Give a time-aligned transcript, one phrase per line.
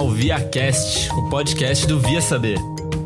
[0.00, 2.56] ao ViaCast, o podcast do Via Saber.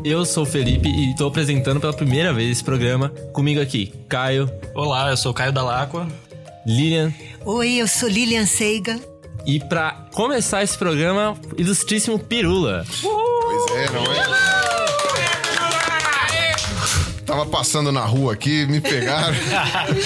[0.01, 3.09] Eu sou o Felipe e estou apresentando pela primeira vez esse programa.
[3.33, 4.49] Comigo aqui, Caio.
[4.73, 6.07] Olá, eu sou o Caio Dalacqua.
[6.65, 7.13] Lilian.
[7.43, 8.97] Oi, eu sou Lilian Seiga.
[9.45, 12.85] E para começar esse programa, ilustríssimo Pirula.
[13.01, 14.65] Pois é, não é?
[17.25, 19.35] Tava passando na rua aqui, me pegaram.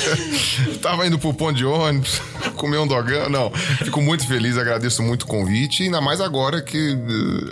[0.81, 2.19] Tava indo pro ponto de ônibus,
[2.59, 3.29] comer um dogão.
[3.29, 5.83] Não, fico muito feliz, agradeço muito o convite.
[5.83, 6.97] Ainda mais agora que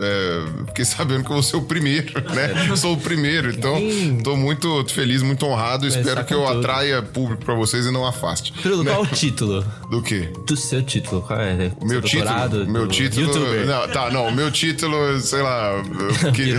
[0.02, 2.68] é, fiquei sabendo que eu vou ser o primeiro, né?
[2.70, 3.76] Eu sou o primeiro, então
[4.24, 5.88] tô muito feliz, muito honrado.
[5.88, 6.60] Espero que eu tudo.
[6.60, 8.52] atraia público pra vocês e não afaste.
[8.52, 8.92] Pirulo, né?
[8.92, 9.66] qual o título?
[9.90, 10.30] Do quê?
[10.46, 11.22] Do seu título.
[11.22, 11.72] Qual é?
[11.80, 12.68] O meu título?
[12.68, 13.26] Meu título.
[13.28, 13.66] YouTuber.
[13.66, 14.32] Não, tá, não.
[14.32, 15.72] Meu título, sei lá.
[16.34, 16.54] Que,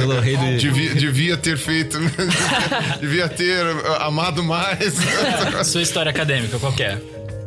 [0.59, 1.99] devia, devia ter feito.
[3.01, 3.65] devia ter
[4.01, 4.95] amado mais.
[5.65, 7.01] Sua história acadêmica, qualquer.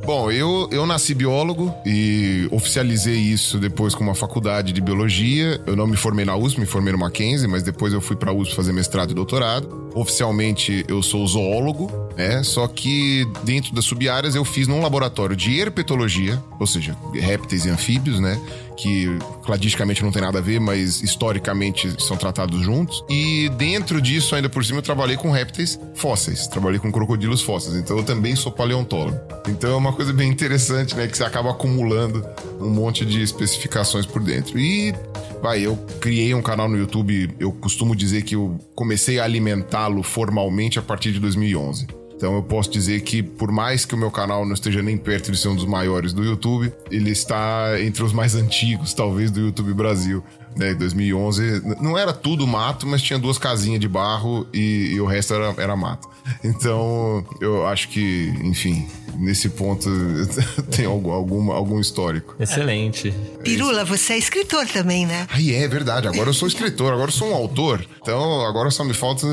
[0.04, 5.62] Bom, eu, eu nasci biólogo e oficializei isso depois com uma faculdade de biologia.
[5.66, 8.34] Eu não me formei na USP, me formei no Mackenzie, mas depois eu fui para
[8.34, 9.92] USP fazer mestrado e doutorado.
[9.94, 12.42] Oficialmente eu sou zoólogo, né?
[12.44, 17.70] Só que dentro das subáreas eu fiz num laboratório de herpetologia, ou seja, répteis e
[17.70, 18.40] anfíbios, né?
[18.82, 19.08] Que
[19.46, 23.04] cladisticamente não tem nada a ver, mas historicamente são tratados juntos.
[23.08, 27.76] E dentro disso, ainda por cima, eu trabalhei com répteis fósseis, trabalhei com crocodilos fósseis.
[27.76, 29.20] Então eu também sou paleontólogo.
[29.48, 31.08] Então é uma coisa bem interessante, né?
[31.08, 32.26] Que você acaba acumulando
[32.60, 34.58] um monte de especificações por dentro.
[34.58, 34.96] E
[35.44, 40.02] vai, eu criei um canal no YouTube, eu costumo dizer que eu comecei a alimentá-lo
[40.02, 42.01] formalmente a partir de 2011.
[42.22, 45.32] Então eu posso dizer que, por mais que o meu canal não esteja nem perto
[45.32, 49.40] de ser um dos maiores do YouTube, ele está entre os mais antigos, talvez, do
[49.40, 50.24] YouTube Brasil.
[50.56, 55.06] Né, 2011 não era tudo mato, mas tinha duas casinhas de barro e, e o
[55.06, 56.10] resto era, era mato.
[56.44, 59.90] Então eu acho que, enfim, nesse ponto
[60.76, 62.36] tem algum, algum, algum histórico.
[62.40, 63.14] Excelente.
[63.44, 65.28] Pirula, você é escritor também, né?
[65.32, 66.08] Aí é verdade.
[66.08, 67.86] Agora eu sou escritor, agora eu sou um autor.
[68.02, 69.26] Então agora só me falta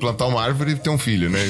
[0.00, 1.40] plantar uma árvore e ter um filho, né?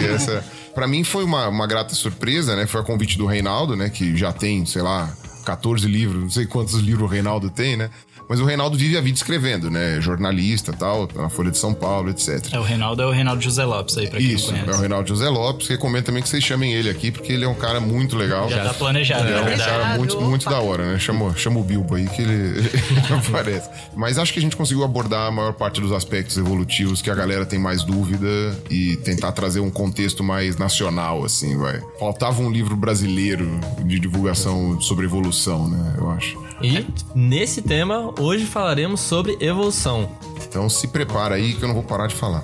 [0.00, 2.66] E essa, para mim foi uma, uma grata surpresa, né?
[2.66, 3.88] Foi a convite do Reinaldo, né?
[3.88, 5.14] Que já tem, sei lá,
[5.44, 7.90] 14 livros, não sei quantos livros o Reinaldo tem, né?
[8.28, 10.00] Mas o Reinaldo vive a vida escrevendo, né?
[10.00, 12.52] Jornalista tal, na Folha de São Paulo, etc.
[12.52, 14.70] É, o Reinaldo é o Reinaldo José Lopes aí, pra quem Isso, não conhece.
[14.70, 15.68] é o Reinaldo José Lopes.
[15.68, 18.48] Recomendo também que vocês chamem ele aqui, porque ele é um cara muito legal.
[18.48, 20.98] Já tá planejado, é, é um cara muito, muito da hora, né?
[20.98, 22.70] Chama, chama o Bilbo aí que ele
[23.28, 23.68] aparece.
[23.94, 27.14] Mas acho que a gente conseguiu abordar a maior parte dos aspectos evolutivos que a
[27.14, 28.26] galera tem mais dúvida
[28.70, 31.80] e tentar trazer um contexto mais nacional, assim, vai.
[31.98, 35.94] Faltava um livro brasileiro de divulgação sobre evolução, né?
[35.98, 36.38] Eu acho.
[36.64, 40.10] E nesse tema, hoje falaremos sobre evolução.
[40.48, 42.42] Então se prepara aí que eu não vou parar de falar.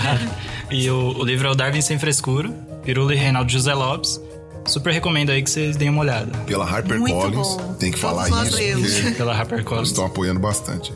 [0.70, 2.50] e o, o, livro é o Darwin Sem Frescura,
[2.84, 4.20] Pirula e Reinaldo José Lopes.
[4.66, 6.36] Super recomendo aí que vocês deem uma olhada.
[6.40, 8.50] Pela HarperCollins, tem que falar isso.
[8.50, 9.88] Porque Pela HarperCollins.
[9.88, 10.92] Estão apoiando bastante.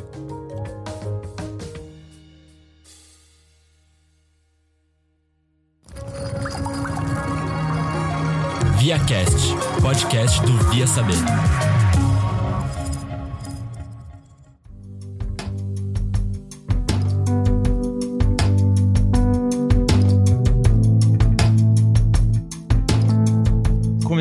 [8.76, 11.69] ViaCast, podcast do Via Saber.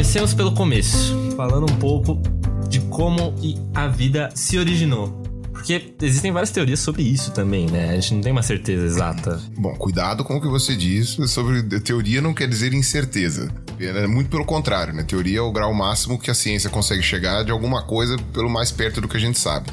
[0.10, 2.20] Comecemos pelo começo, falando um pouco
[2.68, 3.36] de como
[3.76, 5.10] a vida se originou.
[5.54, 7.92] Porque existem várias teorias sobre isso também, né?
[7.92, 9.40] A gente não tem uma certeza exata.
[9.56, 13.54] Bom, cuidado com o que você diz sobre teoria não quer dizer incerteza.
[13.80, 15.04] É muito pelo contrário, né?
[15.04, 18.72] Teoria é o grau máximo que a ciência consegue chegar de alguma coisa pelo mais
[18.72, 19.70] perto do que a gente sabe.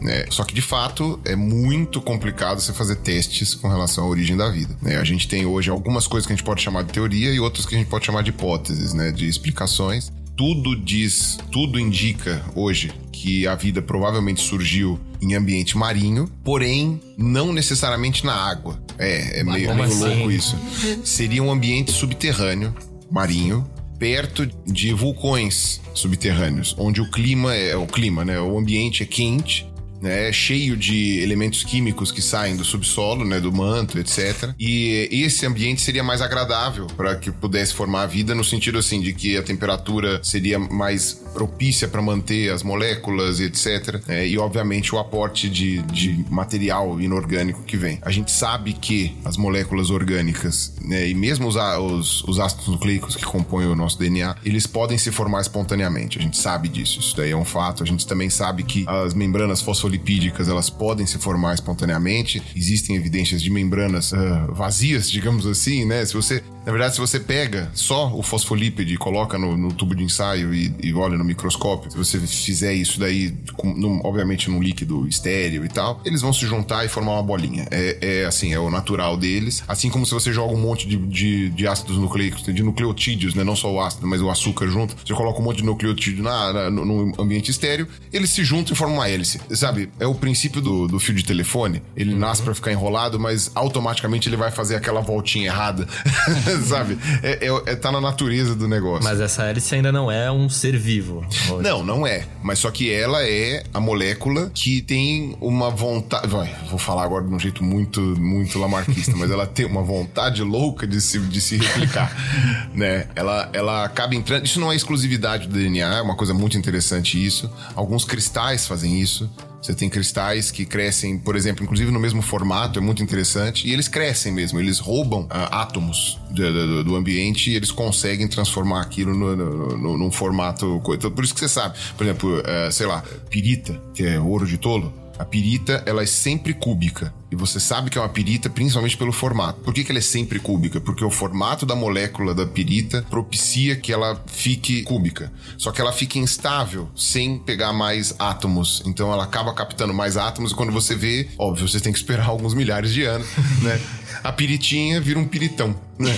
[0.00, 0.24] Né?
[0.30, 4.50] Só que de fato é muito complicado você fazer testes com relação à origem da
[4.50, 4.76] vida.
[4.80, 4.96] Né?
[4.96, 7.66] A gente tem hoje algumas coisas que a gente pode chamar de teoria e outras
[7.66, 9.12] que a gente pode chamar de hipóteses, né?
[9.12, 10.10] de explicações.
[10.36, 17.52] Tudo diz, tudo indica hoje que a vida provavelmente surgiu em ambiente marinho, porém não
[17.52, 18.82] necessariamente na água.
[18.98, 20.02] É, é meio, meio assim?
[20.02, 20.56] louco isso.
[21.04, 22.74] Seria um ambiente subterrâneo,
[23.10, 23.68] marinho,
[23.98, 28.40] perto de vulcões subterrâneos, onde o clima é o clima, né?
[28.40, 29.69] O ambiente é quente
[30.00, 34.54] né, cheio de elementos químicos que saem do subsolo, né, do manto, etc.
[34.58, 39.00] E esse ambiente seria mais agradável para que pudesse formar a vida no sentido assim
[39.00, 44.02] de que a temperatura seria mais propícia para manter as moléculas, etc.
[44.08, 47.98] É, e obviamente o aporte de, de material inorgânico que vem.
[48.02, 53.16] A gente sabe que as moléculas orgânicas né, e mesmo os, os, os ácidos nucleicos
[53.16, 56.18] que compõem o nosso DNA, eles podem se formar espontaneamente.
[56.18, 57.00] A gente sabe disso.
[57.00, 57.82] Isso daí é um fato.
[57.82, 62.42] A gente também sabe que as membranas fosfolipídicas elas podem se formar espontaneamente.
[62.54, 66.04] Existem evidências de membranas uh, vazias, digamos assim, né?
[66.04, 69.94] Se você Na verdade, se você pega só o fosfolípide e coloca no, no tubo
[69.94, 74.50] de ensaio e, e, olha no microscópio, se você fizer isso daí, com, num, obviamente
[74.50, 77.66] num líquido estéreo e tal, eles vão se juntar e formar uma bolinha.
[77.70, 79.64] É, é assim, é o natural deles.
[79.66, 83.42] Assim como se você joga um monte de, de, de ácidos nucleicos, de nucleotídeos, né?
[83.42, 84.94] Não só o ácido, mas o açúcar junto.
[85.04, 88.74] Você coloca um monte de nucleotídeo na, na, no, no ambiente estéreo, eles se juntam
[88.74, 89.40] e formam uma hélice.
[89.52, 89.90] Sabe?
[89.98, 91.82] É o princípio do, do fio de telefone.
[91.96, 95.88] Ele nasce para ficar enrolado, mas automaticamente ele vai fazer aquela voltinha errada.
[96.64, 96.98] sabe?
[97.22, 99.04] É, é, é, tá na natureza do negócio.
[99.04, 101.24] Mas essa hélice ainda não é um ser vivo.
[101.50, 101.62] Hoje.
[101.62, 102.24] Não, não é.
[102.42, 106.26] Mas só que ela é a molécula que tem uma vontade.
[106.28, 110.42] Vai, vou falar agora de um jeito muito, muito lamarquista, mas ela tem uma vontade
[110.42, 112.10] louca de se, de se replicar.
[112.74, 113.06] né?
[113.14, 114.44] Ela, ela acaba entrando.
[114.44, 117.50] Isso não é exclusividade do DNA, é uma coisa muito interessante isso.
[117.74, 119.30] Alguns cristais fazem isso.
[119.60, 123.68] Você tem cristais que crescem, por exemplo, inclusive no mesmo formato, é muito interessante.
[123.68, 128.26] E eles crescem mesmo, eles roubam uh, átomos do, do, do, ambiente e eles conseguem
[128.26, 130.80] transformar aquilo no, no, no, num formato.
[130.94, 134.46] Então, por isso que você sabe, por exemplo, uh, sei lá, pirita, que é ouro
[134.46, 134.92] de tolo.
[135.20, 137.12] A pirita, ela é sempre cúbica.
[137.30, 139.60] E você sabe que é uma pirita principalmente pelo formato.
[139.60, 140.80] Por que, que ela é sempre cúbica?
[140.80, 145.30] Porque o formato da molécula da pirita propicia que ela fique cúbica.
[145.58, 148.82] Só que ela fica instável sem pegar mais átomos.
[148.86, 152.24] Então ela acaba captando mais átomos e quando você vê, óbvio, você tem que esperar
[152.30, 153.28] alguns milhares de anos,
[153.62, 153.78] né?
[154.22, 156.10] A piritinha vira um piritão, né?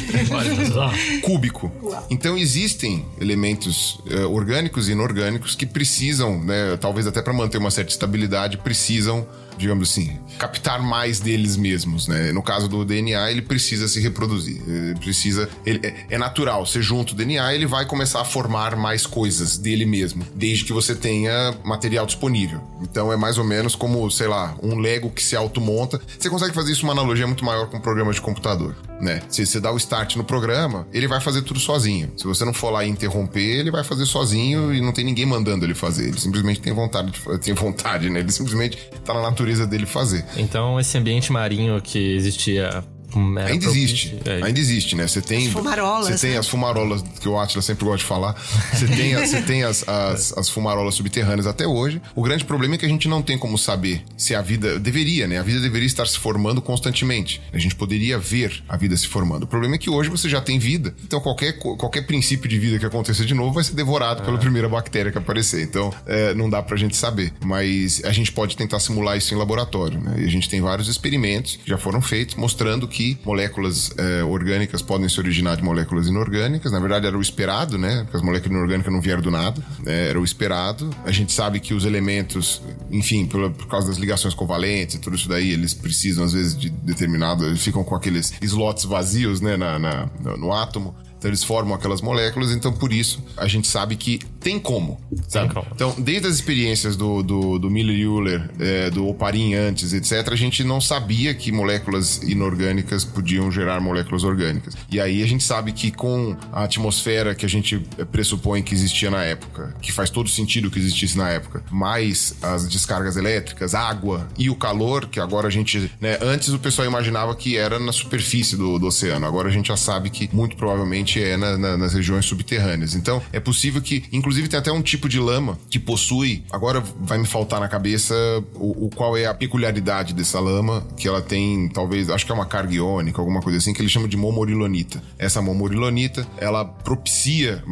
[1.23, 1.71] Cúbico.
[2.11, 7.71] Então existem elementos uh, orgânicos e inorgânicos que precisam, né, talvez até para manter uma
[7.71, 9.27] certa estabilidade, precisam
[9.57, 12.33] digamos assim, captar mais deles mesmos, né?
[12.33, 14.61] No caso do DNA, ele precisa se reproduzir.
[14.67, 15.49] Ele precisa.
[15.65, 19.57] Ele, é, é, natural, você junta o DNA, ele vai começar a formar mais coisas
[19.57, 22.61] dele mesmo, desde que você tenha material disponível.
[22.81, 26.01] Então é mais ou menos como, sei lá, um Lego que se automonta.
[26.19, 29.21] Você consegue fazer isso uma analogia muito maior com um programa de computador, né?
[29.29, 32.11] Se você dá o start no programa, ele vai fazer tudo sozinho.
[32.17, 35.27] Se você não for lá e interromper, ele vai fazer sozinho e não tem ninguém
[35.27, 36.09] mandando ele fazer.
[36.09, 38.21] Ele simplesmente tem vontade, de, tem vontade, né?
[38.21, 40.25] Ele simplesmente tá na natureza natureza dele fazer.
[40.37, 42.83] Então, esse ambiente marinho que existia
[43.15, 44.19] ainda existe.
[44.25, 44.43] É.
[44.43, 45.07] Ainda existe, né?
[45.07, 45.47] Você tem.
[45.47, 46.09] As fumarolas.
[46.09, 46.39] Você tem né?
[46.39, 48.35] as fumarolas que o Atlas sempre gosta de falar.
[48.73, 52.01] Você tem, você tem as, as, as, fumarolas subterrâneas até hoje.
[52.15, 54.79] O grande problema é que a gente não tem como saber se a vida.
[54.79, 55.39] Deveria, né?
[55.39, 57.41] A vida deveria estar se formando constantemente.
[57.53, 59.45] A gente poderia ver a vida se formando.
[59.45, 60.95] O problema é que hoje você já tem vida.
[61.05, 64.25] Então qualquer, qualquer princípio de vida que aconteça de novo vai ser devorado é.
[64.25, 65.63] pela primeira bactéria que aparecer.
[65.63, 67.33] Então é, não dá pra gente saber.
[67.45, 70.17] Mas a gente pode tentar simular isso em laboratório, né?
[70.19, 74.23] E a gente tem vários experimentos que já foram feitos mostrando que que moléculas é,
[74.23, 76.71] orgânicas podem se originar de moléculas inorgânicas.
[76.71, 78.03] Na verdade, era o esperado, né?
[78.05, 79.63] Porque as moléculas inorgânicas não vieram do nada.
[79.85, 80.91] É, era o esperado.
[81.05, 85.17] A gente sabe que os elementos, enfim, por, por causa das ligações covalentes e tudo
[85.17, 87.45] isso daí, eles precisam, às vezes, de determinado.
[87.45, 89.57] Eles ficam com aqueles slots vazios, né?
[89.57, 90.95] Na, na no átomo.
[91.23, 95.47] Então eles formam aquelas moléculas, então por isso a gente sabe que tem como, sabe?
[95.47, 95.67] Tem como.
[95.73, 100.65] Então, desde as experiências do, do, do Miller-Euler, é, do Oparin antes, etc., a gente
[100.65, 104.75] não sabia que moléculas inorgânicas podiam gerar moléculas orgânicas.
[104.91, 107.79] E aí a gente sabe que com a atmosfera que a gente
[108.11, 112.69] pressupõe que existia na época, que faz todo sentido que existisse na época, mais as
[112.69, 117.33] descargas elétricas, água e o calor, que agora a gente, né, antes o pessoal imaginava
[117.37, 121.12] que era na superfície do, do oceano, agora a gente já sabe que muito provavelmente
[121.21, 122.95] é na, na, nas regiões subterrâneas.
[122.95, 126.45] Então, é possível que, inclusive, tem até um tipo de lama que possui.
[126.51, 128.15] Agora vai me faltar na cabeça
[128.55, 132.35] o, o qual é a peculiaridade dessa lama, que ela tem, talvez, acho que é
[132.35, 135.03] uma carga iônica, alguma coisa assim, que eles chamam de momorilonita.
[135.19, 137.63] Essa momorilonita, ela propicia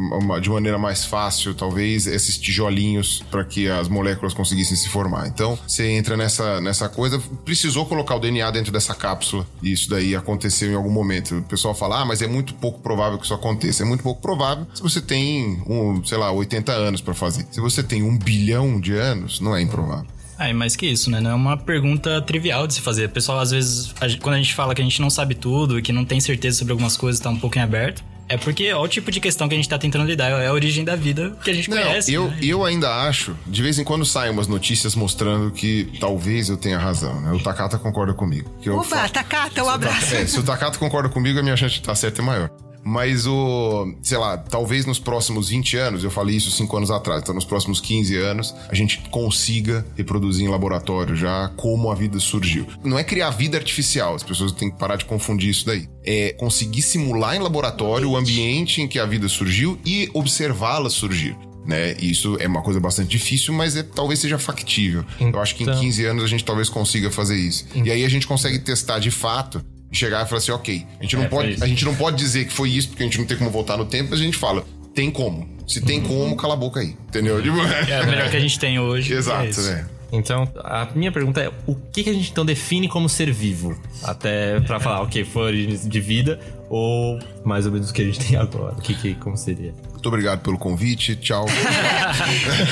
[0.41, 5.27] de maneira mais fácil, talvez, esses tijolinhos para que as moléculas conseguissem se formar.
[5.27, 9.89] Então, você entra nessa, nessa coisa, precisou colocar o DNA dentro dessa cápsula, e isso
[9.89, 11.37] daí aconteceu em algum momento.
[11.37, 13.83] O pessoal fala, ah, mas é muito pouco provável que isso aconteça.
[13.83, 17.45] É muito pouco provável se você tem, um, sei lá, 80 anos para fazer.
[17.51, 20.07] Se você tem um bilhão de anos, não é improvável.
[20.39, 21.19] É, mais que isso, né?
[21.19, 23.05] Não é uma pergunta trivial de se fazer.
[23.05, 25.35] O pessoal, às vezes, a gente, quando a gente fala que a gente não sabe
[25.35, 28.03] tudo e que não tem certeza sobre algumas coisas, tá um pouco em aberto.
[28.27, 30.53] É porque é o tipo de questão que a gente tá tentando lidar, é a
[30.53, 32.13] origem da vida que a gente não, conhece.
[32.13, 32.37] Eu, né?
[32.41, 36.79] eu ainda acho, de vez em quando saem umas notícias mostrando que talvez eu tenha
[36.79, 37.33] razão, né?
[37.33, 38.49] O Takata concorda comigo.
[38.61, 40.15] Que Opa, falo, Takata, um abraço.
[40.15, 42.49] É, se o Takata concorda comigo, a minha chance de estar certa é maior.
[42.83, 47.21] Mas o, sei lá, talvez nos próximos 20 anos, eu falei isso 5 anos atrás,
[47.21, 52.19] então nos próximos 15 anos, a gente consiga reproduzir em laboratório já como a vida
[52.19, 52.65] surgiu.
[52.83, 55.87] Não é criar vida artificial, as pessoas têm que parar de confundir isso daí.
[56.03, 61.37] É conseguir simular em laboratório o ambiente em que a vida surgiu e observá-la surgir.
[61.65, 61.95] Né?
[61.99, 65.05] Isso é uma coisa bastante difícil, mas é, talvez seja factível.
[65.15, 67.65] Então, eu acho que em 15 então anos a gente talvez consiga fazer isso.
[67.71, 71.03] Então, e aí a gente consegue testar de fato chegar e falar assim, ok, a
[71.03, 73.17] gente não É, pode, a gente não pode dizer que foi isso porque a gente
[73.17, 75.49] não tem como voltar no tempo, mas a gente fala, tem como.
[75.67, 77.41] Se tem como, cala a boca aí, entendeu?
[77.41, 77.57] Tipo,
[77.89, 79.13] É o melhor que a gente tem hoje.
[79.13, 79.87] é Exato, né?
[80.11, 83.79] Então, a minha pergunta é: o que, que a gente então define como ser vivo?
[84.03, 86.39] Até pra falar, ok, foi origem de vida
[86.71, 88.73] ou mais ou menos o que a gente tem agora?
[88.73, 89.73] O que, que como seria?
[89.91, 91.45] Muito obrigado pelo convite, tchau.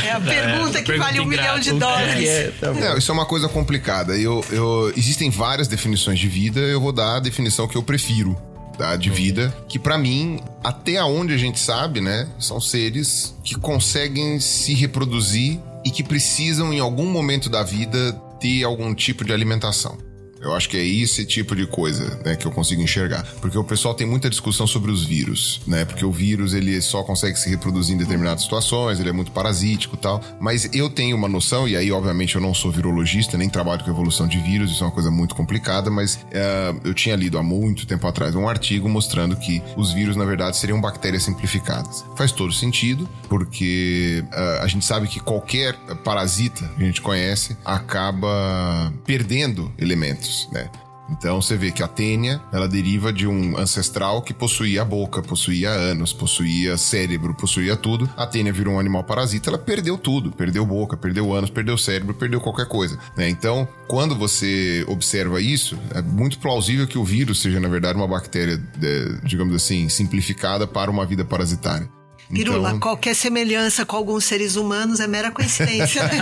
[0.05, 2.53] É a pergunta que pergunta vale um milhão de O que dólares.
[2.61, 4.17] Não, isso é uma coisa complicada.
[4.17, 8.37] Eu, eu, existem várias definições de vida, eu vou dar a definição que eu prefiro.
[8.77, 13.55] Tá, de vida, que pra mim, até onde a gente sabe, né, são seres que
[13.55, 19.33] conseguem se reproduzir e que precisam, em algum momento da vida, ter algum tipo de
[19.33, 19.97] alimentação.
[20.41, 23.23] Eu acho que é esse tipo de coisa, né, que eu consigo enxergar.
[23.41, 25.85] Porque o pessoal tem muita discussão sobre os vírus, né?
[25.85, 29.97] Porque o vírus, ele só consegue se reproduzir em determinadas situações, ele é muito parasítico
[29.97, 30.21] tal.
[30.39, 33.89] Mas eu tenho uma noção, e aí, obviamente, eu não sou virologista, nem trabalho com
[33.89, 37.43] evolução de vírus, isso é uma coisa muito complicada, mas eh, eu tinha lido há
[37.43, 42.05] muito tempo atrás um artigo mostrando que os vírus, na verdade, seriam bactérias simplificadas.
[42.15, 47.57] Faz todo sentido, porque eh, a gente sabe que qualquer parasita que a gente conhece
[47.65, 50.69] acaba perdendo elementos, né?
[51.11, 55.71] Então você vê que a tênia, ela deriva de um ancestral que possuía boca, possuía
[55.71, 58.09] ânus, possuía cérebro, possuía tudo.
[58.15, 60.31] A tênia virou um animal parasita, ela perdeu tudo.
[60.31, 62.97] Perdeu boca, perdeu ânus, perdeu cérebro, perdeu qualquer coisa.
[63.17, 63.27] né?
[63.27, 68.07] Então, quando você observa isso, é muito plausível que o vírus seja, na verdade, uma
[68.07, 71.89] bactéria, é, digamos assim, simplificada para uma vida parasitária.
[72.31, 76.03] Pirula, Então- qualquer semelhança com alguns seres humanos é mera coincidência.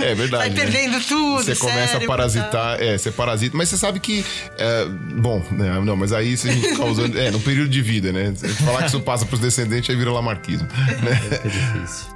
[0.00, 0.30] É verdade.
[0.30, 0.54] Vai né?
[0.54, 1.42] perdendo tudo.
[1.44, 4.24] Você começa a parasitar, é, você parasita, mas você sabe que.
[4.58, 4.84] é,
[5.16, 7.18] bom, né, não, mas aí se a gente ficar usando.
[7.18, 8.32] É, no período de vida, né?
[8.64, 10.66] Falar que isso passa pros descendentes, aí vira lamarquismo.
[10.68, 11.40] Né?
[11.44, 12.13] É difícil.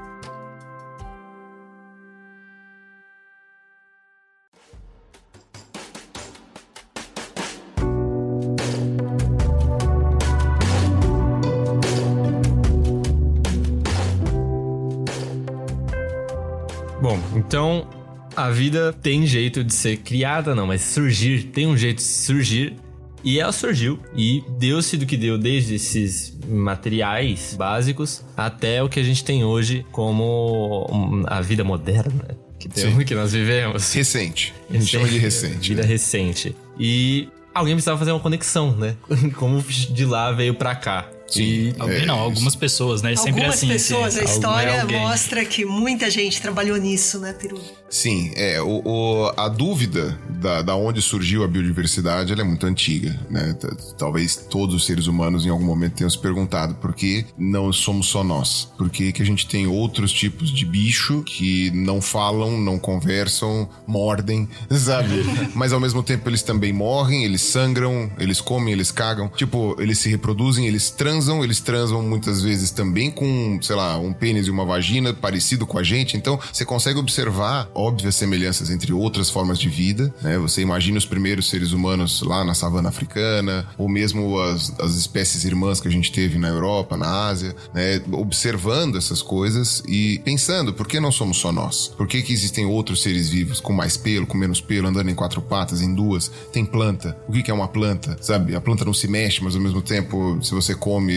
[17.49, 17.89] Então
[18.37, 22.77] a vida tem jeito de ser criada, não, mas surgir, tem um jeito de surgir.
[23.25, 29.01] E ela surgiu e deu-se do que deu, desde esses materiais básicos até o que
[29.01, 33.93] a gente tem hoje como hum, a vida moderna que, tem, que nós vivemos.
[33.93, 34.55] Recente.
[34.69, 35.69] A gente chama de recente.
[35.71, 35.89] Vida né?
[35.89, 36.57] recente.
[36.79, 38.97] E alguém precisava fazer uma conexão, né?
[39.37, 41.09] Como de lá veio pra cá.
[41.29, 41.75] Sim.
[41.79, 43.15] Alguém não, algumas pessoas, né?
[43.17, 43.69] Sempre Algumas assim.
[43.69, 45.01] pessoas, assim, a algum- história é alguém.
[45.01, 47.63] mostra que muita gente trabalhou nisso, né, Pirula?
[47.91, 48.61] Sim, é.
[48.61, 53.55] O, o- a dúvida da, da onde surgiu a biodiversidade ela é muito antiga, né?
[53.97, 58.09] Talvez todos os seres humanos em algum momento tenham se perguntado por que não somos
[58.09, 58.69] só nós?
[58.77, 63.69] Por que, que a gente tem outros tipos de bicho que não falam, não conversam,
[63.87, 65.23] mordem, sabe?
[65.55, 69.29] Mas ao mesmo tempo eles também morrem, eles sangram, eles comem, eles cagam.
[69.29, 74.13] Tipo, eles se reproduzem, eles transam, eles transam muitas vezes também com, sei lá, um
[74.13, 76.17] pênis e uma vagina parecido com a gente.
[76.17, 80.39] Então, você consegue observar óbvias semelhanças entre outras formas de vida, né?
[80.39, 85.45] Você imagina os primeiros seres humanos lá na savana africana, ou mesmo as, as espécies
[85.45, 88.01] irmãs que a gente teve na Europa, na Ásia, né?
[88.13, 91.89] Observando essas coisas e pensando, por que não somos só nós?
[91.97, 95.15] Por que, que existem outros seres vivos com mais pelo, com menos pelo, andando em
[95.17, 96.31] quatro patas, em duas?
[96.53, 97.17] Tem planta.
[97.27, 98.17] O que, que é uma planta?
[98.21, 98.55] Sabe?
[98.55, 101.08] A planta não se mexe, mas ao mesmo tempo, se você come,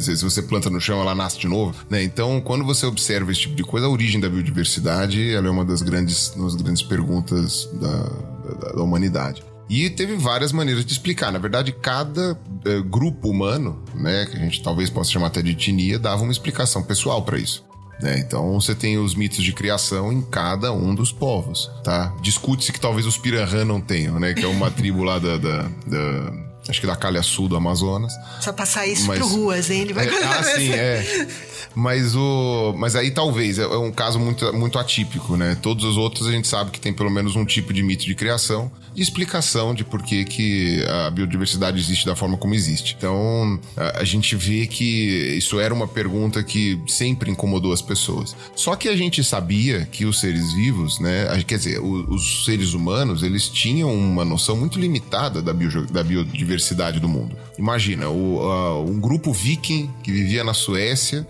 [0.00, 2.02] se se você planta no chão, ela nasce de novo, né?
[2.02, 5.64] Então, quando você observa esse tipo de coisa, a origem da biodiversidade, ela é uma
[5.64, 9.42] das grandes, uma das grandes perguntas da, da, da humanidade.
[9.68, 11.32] E teve várias maneiras de explicar.
[11.32, 15.52] Na verdade, cada eh, grupo humano, né, que a gente talvez possa chamar até de
[15.52, 17.64] etnia, dava uma explicação pessoal para isso.
[18.02, 18.18] né?
[18.18, 22.14] Então você tem os mitos de criação em cada um dos povos, tá?
[22.20, 24.34] Discute-se que talvez os Piranhã não tenham, né?
[24.34, 28.16] Que é uma tribo lá da, da- da- acho que da Calha Sul do Amazonas.
[28.34, 29.82] Precisa passar isso Mas- pro ruas, hein?
[29.82, 31.26] Ele vai É, ah, sim, é.
[31.74, 35.56] Mas o, mas aí talvez é é um caso muito, muito atípico, né?
[35.60, 38.14] Todos os outros a gente sabe que tem pelo menos um tipo de mito de
[38.14, 42.94] criação, de explicação de por que, que a biodiversidade existe da forma como existe.
[42.96, 48.36] Então a, gente vê que isso era uma pergunta que sempre incomodou as pessoas.
[48.54, 51.42] Só que a gente sabia que os seres vivos, né?
[51.46, 57.00] Quer dizer, os seres humanos, eles tinham uma noção muito limitada da, bio, da biodiversidade
[57.00, 57.36] do mundo.
[57.58, 61.26] Imagina, o, um grupo viking que vivia na Suécia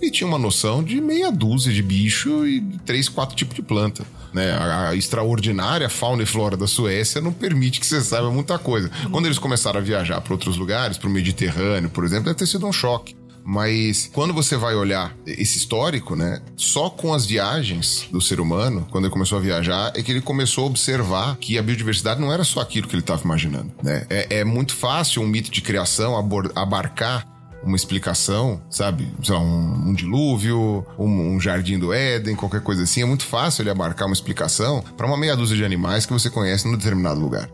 [0.00, 4.04] e tinha uma noção de meia dúzia de bicho e três, quatro tipos de planta.
[4.32, 4.50] Né?
[4.52, 8.90] A, a extraordinária fauna e flora da Suécia não permite que você saiba muita coisa.
[9.10, 12.46] Quando eles começaram a viajar para outros lugares, para o Mediterrâneo, por exemplo, deve ter
[12.46, 13.16] sido um choque.
[13.50, 16.42] Mas quando você vai olhar esse histórico, né?
[16.54, 20.20] Só com as viagens do ser humano, quando ele começou a viajar, é que ele
[20.20, 24.06] começou a observar que a biodiversidade não era só aquilo que ele estava imaginando, né?
[24.10, 26.14] É, é muito fácil um mito de criação
[26.54, 27.26] abarcar
[27.62, 29.08] uma explicação, sabe?
[29.28, 33.02] Lá, um, um, dilúvio, um, um, jardim do Éden, qualquer coisa assim.
[33.02, 36.30] É muito fácil ele abarcar uma explicação para uma meia dúzia de animais que você
[36.30, 37.48] conhece num determinado lugar.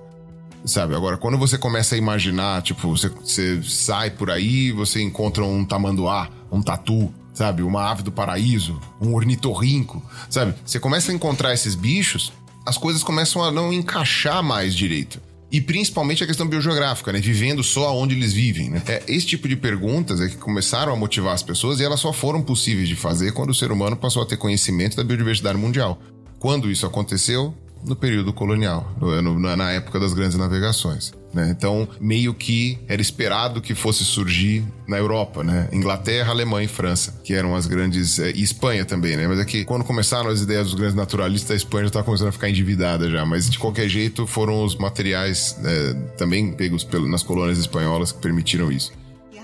[0.64, 0.94] Sabe?
[0.94, 5.64] Agora, quando você começa a imaginar, tipo, você, você sai por aí, você encontra um
[5.64, 7.62] tamanduá, um tatu, sabe?
[7.62, 10.54] Uma ave do paraíso, um ornitorrinco, sabe?
[10.64, 12.32] Você começa a encontrar esses bichos,
[12.64, 15.20] as coisas começam a não encaixar mais direito.
[15.54, 17.20] E principalmente a questão biogeográfica, né?
[17.20, 18.82] Vivendo só onde eles vivem, né?
[18.88, 22.12] É, esse tipo de perguntas é que começaram a motivar as pessoas e elas só
[22.12, 26.02] foram possíveis de fazer quando o ser humano passou a ter conhecimento da biodiversidade mundial.
[26.40, 27.54] Quando isso aconteceu?
[27.86, 31.12] No período colonial, no, na época das grandes navegações.
[31.34, 31.50] Né?
[31.50, 35.68] Então, meio que era esperado que fosse surgir na Europa, né?
[35.72, 38.20] Inglaterra, Alemanha e França, que eram as grandes.
[38.20, 39.26] É, e Espanha também, né?
[39.26, 42.28] Mas é que quando começaram as ideias dos grandes naturalistas, a Espanha já estava começando
[42.28, 43.26] a ficar endividada já.
[43.26, 48.70] Mas de qualquer jeito, foram os materiais é, também pegos nas colônias espanholas que permitiram
[48.70, 48.92] isso.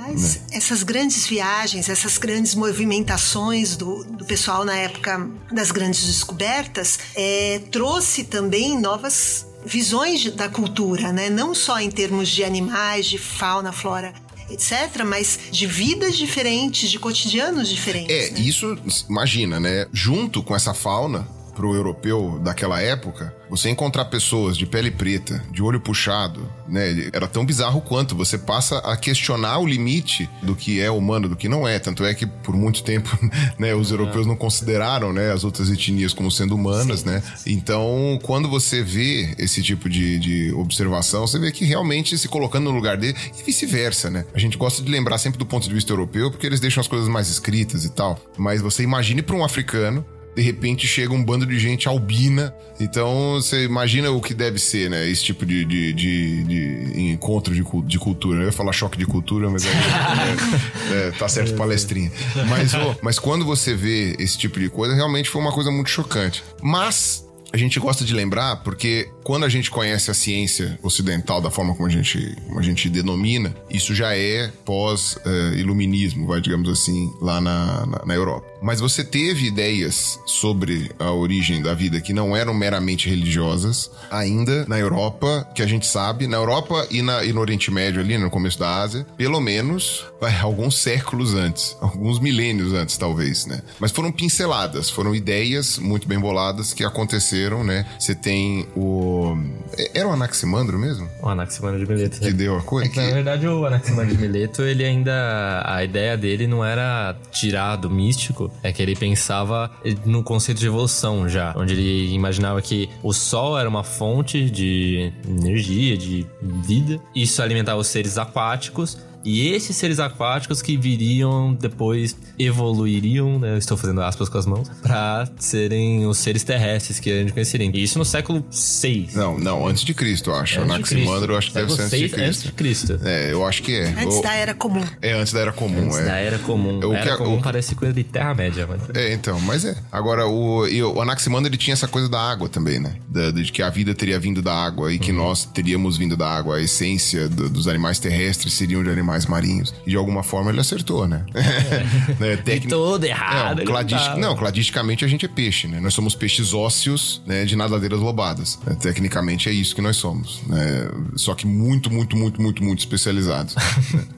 [0.03, 0.43] Aliás, né?
[0.53, 7.61] essas grandes viagens, essas grandes movimentações do, do pessoal na época das grandes descobertas, é,
[7.71, 11.29] trouxe também novas visões da cultura, né?
[11.29, 14.15] Não só em termos de animais, de fauna, flora,
[14.49, 18.15] etc., mas de vidas diferentes, de cotidianos diferentes.
[18.15, 18.41] É, né?
[18.41, 18.79] isso,
[19.09, 19.87] imagina, né?
[19.93, 21.29] Junto com essa fauna,
[21.61, 27.11] para o europeu daquela época, você encontrar pessoas de pele preta, de olho puxado, né?
[27.13, 28.17] Era tão bizarro quanto.
[28.17, 31.79] Você passa a questionar o limite do que é humano, do que não é.
[31.79, 33.11] Tanto é que por muito tempo,
[33.59, 37.11] né, os europeus não consideraram, né, as outras etnias como sendo humanas, Sim.
[37.11, 37.23] né?
[37.47, 42.71] Então, quando você vê esse tipo de, de observação, você vê que realmente se colocando
[42.71, 44.25] no lugar dele e vice-versa, né?
[44.33, 46.89] A gente gosta de lembrar sempre do ponto de vista europeu, porque eles deixam as
[46.89, 48.19] coisas mais escritas e tal.
[48.39, 50.03] Mas você imagine para um africano
[50.35, 52.55] de repente chega um bando de gente albina.
[52.79, 55.09] Então você imagina o que deve ser, né?
[55.09, 58.41] Esse tipo de, de, de, de encontro de, de, cultura.
[58.41, 62.11] Eu ia falar choque de cultura, mas é, é, é, tá certo palestrinha.
[62.49, 65.91] Mas, oh, mas quando você vê esse tipo de coisa, realmente foi uma coisa muito
[65.91, 66.43] chocante.
[66.63, 71.51] Mas a gente gosta de lembrar porque quando a gente conhece a ciência ocidental da
[71.51, 77.13] forma como a gente, como a gente denomina, isso já é pós-iluminismo, vai, digamos assim,
[77.21, 78.47] lá na, na, na, Europa.
[78.63, 84.65] Mas você teve ideias sobre a origem da vida que não eram meramente religiosas, ainda
[84.67, 88.19] na Europa, que a gente sabe, na Europa e, na, e no Oriente Médio, ali
[88.19, 93.63] no começo da Ásia, pelo menos vai, alguns séculos antes, alguns milênios antes, talvez, né?
[93.79, 97.87] Mas foram pinceladas, foram ideias muito bem boladas que aconteceram, né?
[97.99, 99.37] Você tem o
[99.77, 101.09] é, era o Anaximandro mesmo?
[101.23, 102.19] O Anaximandro de Mileto.
[102.19, 102.33] Que né?
[102.33, 102.89] deu a coisa?
[102.89, 105.63] É que, Na verdade, o Anaximandro de Mileto, ele ainda.
[105.65, 109.71] A ideia dele não era tirar do místico, é que ele pensava
[110.05, 111.55] no conceito de evolução já.
[111.57, 117.01] Onde ele imaginava que o Sol era uma fonte de energia, de vida.
[117.15, 123.53] Isso alimentava os seres aquáticos e esses seres aquáticos que viriam depois evoluiriam, né?
[123.53, 127.33] Eu estou fazendo aspas com as mãos, para serem os seres terrestres que a gente
[127.33, 127.71] conheceria.
[127.73, 129.15] E isso no século 6.
[129.15, 130.61] Não, não, antes de Cristo, eu acho.
[130.61, 132.21] Anaximandro, eu acho que deve ser antes de Cristo.
[132.21, 133.01] Antes de Cristo.
[133.05, 133.89] É, eu acho que é.
[133.89, 134.23] Antes o...
[134.23, 134.85] da Era Comum.
[135.03, 136.05] É, antes da Era Comum, antes é.
[136.05, 136.81] da Era Comum.
[136.81, 137.43] O era que, Comum o...
[137.43, 138.67] parece coisa de Terra-média.
[138.67, 138.81] Mas...
[138.95, 139.77] É, então, mas é.
[139.93, 142.97] Agora, o, o Anaximandro, ele tinha essa coisa da água também, né?
[143.09, 145.19] Da, de que a vida teria vindo da água e que uhum.
[145.19, 146.57] nós teríamos vindo da água.
[146.57, 149.75] A essência do, dos animais terrestres seriam de animais marinhos.
[149.87, 151.25] E de alguma forma ele acertou, né?
[151.35, 152.15] É.
[152.19, 152.37] né?
[152.37, 152.71] Tecni...
[152.71, 153.63] todo errado.
[153.65, 155.81] Não, não, cladisticamente a gente é peixe, né?
[155.81, 157.45] Nós somos peixes ósseos, né?
[157.45, 158.59] De nadadeiras lobadas.
[158.67, 160.43] É, tecnicamente é isso que nós somos.
[160.47, 160.91] Né?
[161.17, 163.55] Só que muito, muito, muito, muito, muito especializados.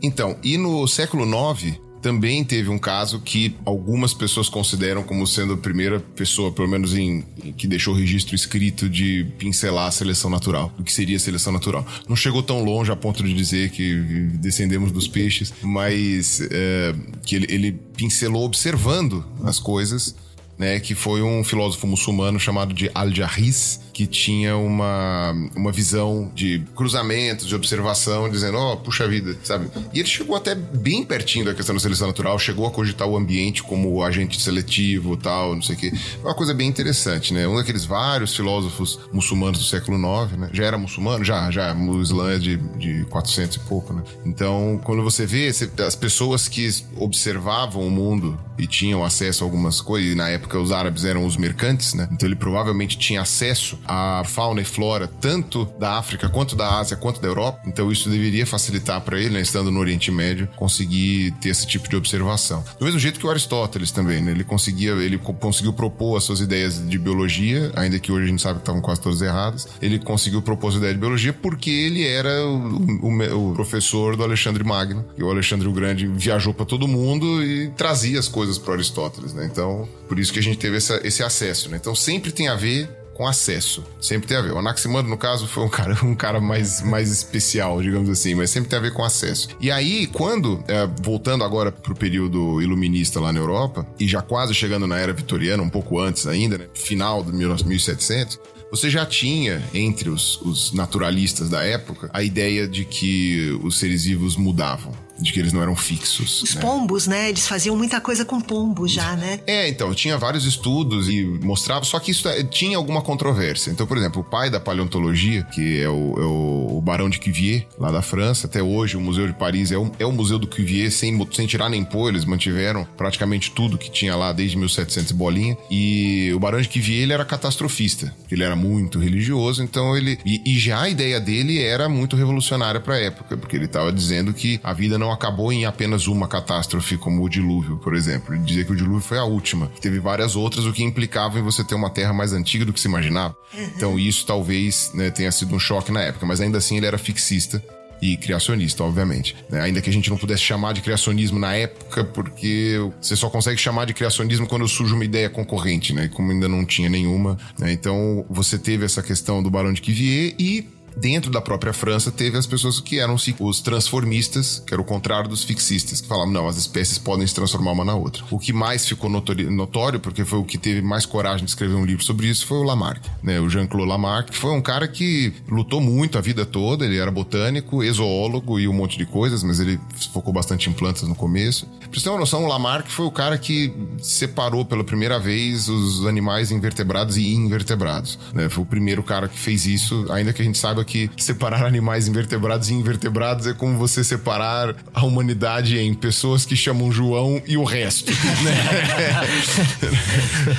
[0.03, 5.55] Então, e no século IX também teve um caso que algumas pessoas consideram como sendo
[5.55, 7.23] a primeira pessoa, pelo menos em,
[7.57, 11.53] que deixou o registro escrito de pincelar a seleção natural, do que seria a seleção
[11.53, 11.87] natural.
[12.09, 13.95] Não chegou tão longe a ponto de dizer que
[14.41, 20.17] descendemos dos peixes, mas é, que ele, ele pincelou observando as coisas
[20.59, 26.63] né, que foi um filósofo muçulmano chamado de Al-Jarris, que tinha uma, uma visão de
[26.75, 29.69] cruzamentos, de observação, dizendo, ó, oh, puxa vida, sabe?
[29.93, 33.17] E ele chegou até bem pertinho da questão da seleção natural, chegou a cogitar o
[33.17, 35.93] ambiente como agente seletivo tal, não sei o quê.
[36.23, 37.47] Uma coisa bem interessante, né?
[37.47, 40.51] Um daqueles vários filósofos muçulmanos do século IX, né?
[40.53, 41.25] Já era muçulmano?
[41.25, 41.75] Já, já.
[41.75, 44.03] O Islã é de, de 400 e pouco, né?
[44.25, 45.49] Então, quando você vê
[45.87, 50.59] as pessoas que observavam o mundo e tinham acesso a algumas coisas, e na época
[50.59, 52.09] os árabes eram os mercantes, né?
[52.13, 56.97] Então ele provavelmente tinha acesso a fauna e flora tanto da África quanto da Ásia
[56.97, 57.63] quanto da Europa.
[57.67, 61.89] Então isso deveria facilitar para ele, né, estando no Oriente Médio, conseguir ter esse tipo
[61.89, 62.65] de observação.
[62.79, 64.33] Do mesmo jeito que o Aristóteles também, né?
[64.33, 68.43] Ele conseguia, ele conseguiu propor as suas ideias de biologia, ainda que hoje a gente
[68.43, 69.69] sabe que estavam quase todas erradas.
[69.81, 74.23] Ele conseguiu propor as ideias de biologia porque ele era o, o, o professor do
[74.23, 78.59] Alexandre Magno, e o Alexandre o Grande viajou para todo mundo e trazia as coisas
[78.59, 79.49] para Aristóteles, né?
[79.51, 81.77] Então, por isso que a gente teve essa, esse acesso, né?
[81.77, 83.85] Então sempre tem a ver com acesso.
[84.01, 84.53] Sempre tem a ver.
[84.53, 88.51] O Anaximandro, no caso, foi um cara, um cara mais, mais especial, digamos assim, mas
[88.51, 89.49] sempre tem a ver com acesso.
[89.61, 94.55] E aí, quando, é, voltando agora pro período iluminista lá na Europa, e já quase
[94.55, 98.39] chegando na era vitoriana, um pouco antes ainda, né, final de 1700,
[98.71, 104.05] você já tinha entre os, os naturalistas da época a ideia de que os seres
[104.05, 104.93] vivos mudavam
[105.23, 106.43] de que eles não eram fixos.
[106.43, 106.61] Os né?
[106.61, 107.29] pombos, né?
[107.29, 109.41] Eles faziam muita coisa com pombos já, né?
[109.47, 113.71] É, então, tinha vários estudos e mostrava, só que isso é, tinha alguma controvérsia.
[113.71, 117.19] Então, por exemplo, o pai da paleontologia, que é o, é o, o Barão de
[117.19, 120.39] Cuvier, lá da França, até hoje o Museu de Paris é o, é o museu
[120.39, 124.57] do Cuvier, sem, sem tirar nem pôr, eles mantiveram praticamente tudo que tinha lá desde
[124.57, 125.57] 1700 bolinha.
[125.71, 130.19] E o Barão de Cuvier, ele era catastrofista, ele era muito religioso, então ele...
[130.25, 133.93] E, e já a ideia dele era muito revolucionária para a época, porque ele estava
[133.93, 138.35] dizendo que a vida não acabou em apenas uma catástrofe, como o dilúvio, por exemplo.
[138.35, 139.71] Ele dizia que o dilúvio foi a última.
[139.81, 142.81] Teve várias outras, o que implicava em você ter uma terra mais antiga do que
[142.81, 143.37] se imaginava.
[143.55, 143.71] Uhum.
[143.77, 146.99] Então, isso talvez né, tenha sido um choque na época, mas ainda assim ele era
[146.99, 147.63] fixista
[148.03, 149.37] e criacionista, obviamente.
[149.49, 149.61] Né?
[149.61, 153.61] Ainda que a gente não pudesse chamar de criacionismo na época, porque você só consegue
[153.61, 156.11] chamar de criacionismo quando surge uma ideia concorrente, né?
[156.13, 157.39] Como ainda não tinha nenhuma.
[157.57, 157.73] Né?
[157.73, 160.67] Então, você teve essa questão do Barão de Cuvier e
[160.97, 165.29] dentro da própria França teve as pessoas que eram os transformistas, que era o contrário
[165.29, 168.23] dos fixistas, que falavam, não, as espécies podem se transformar uma na outra.
[168.31, 171.85] O que mais ficou notório, porque foi o que teve mais coragem de escrever um
[171.85, 173.41] livro sobre isso, foi o Lamarck, né?
[173.41, 177.11] O Jean-Claude Lamarck, que foi um cara que lutou muito a vida toda, ele era
[177.11, 179.79] botânico, exoólogo e um monte de coisas, mas ele
[180.13, 181.67] focou bastante em plantas no começo.
[181.67, 185.69] Pra você ter uma noção, o Lamarck foi o cara que separou pela primeira vez
[185.69, 188.49] os animais invertebrados e invertebrados, né?
[188.49, 192.09] Foi o primeiro cara que fez isso, ainda que a gente saiba que separar animais
[192.09, 197.57] invertebrados e invertebrados é como você separar a humanidade em pessoas que chamam João e
[197.57, 198.13] o resto.
[198.13, 198.53] Né?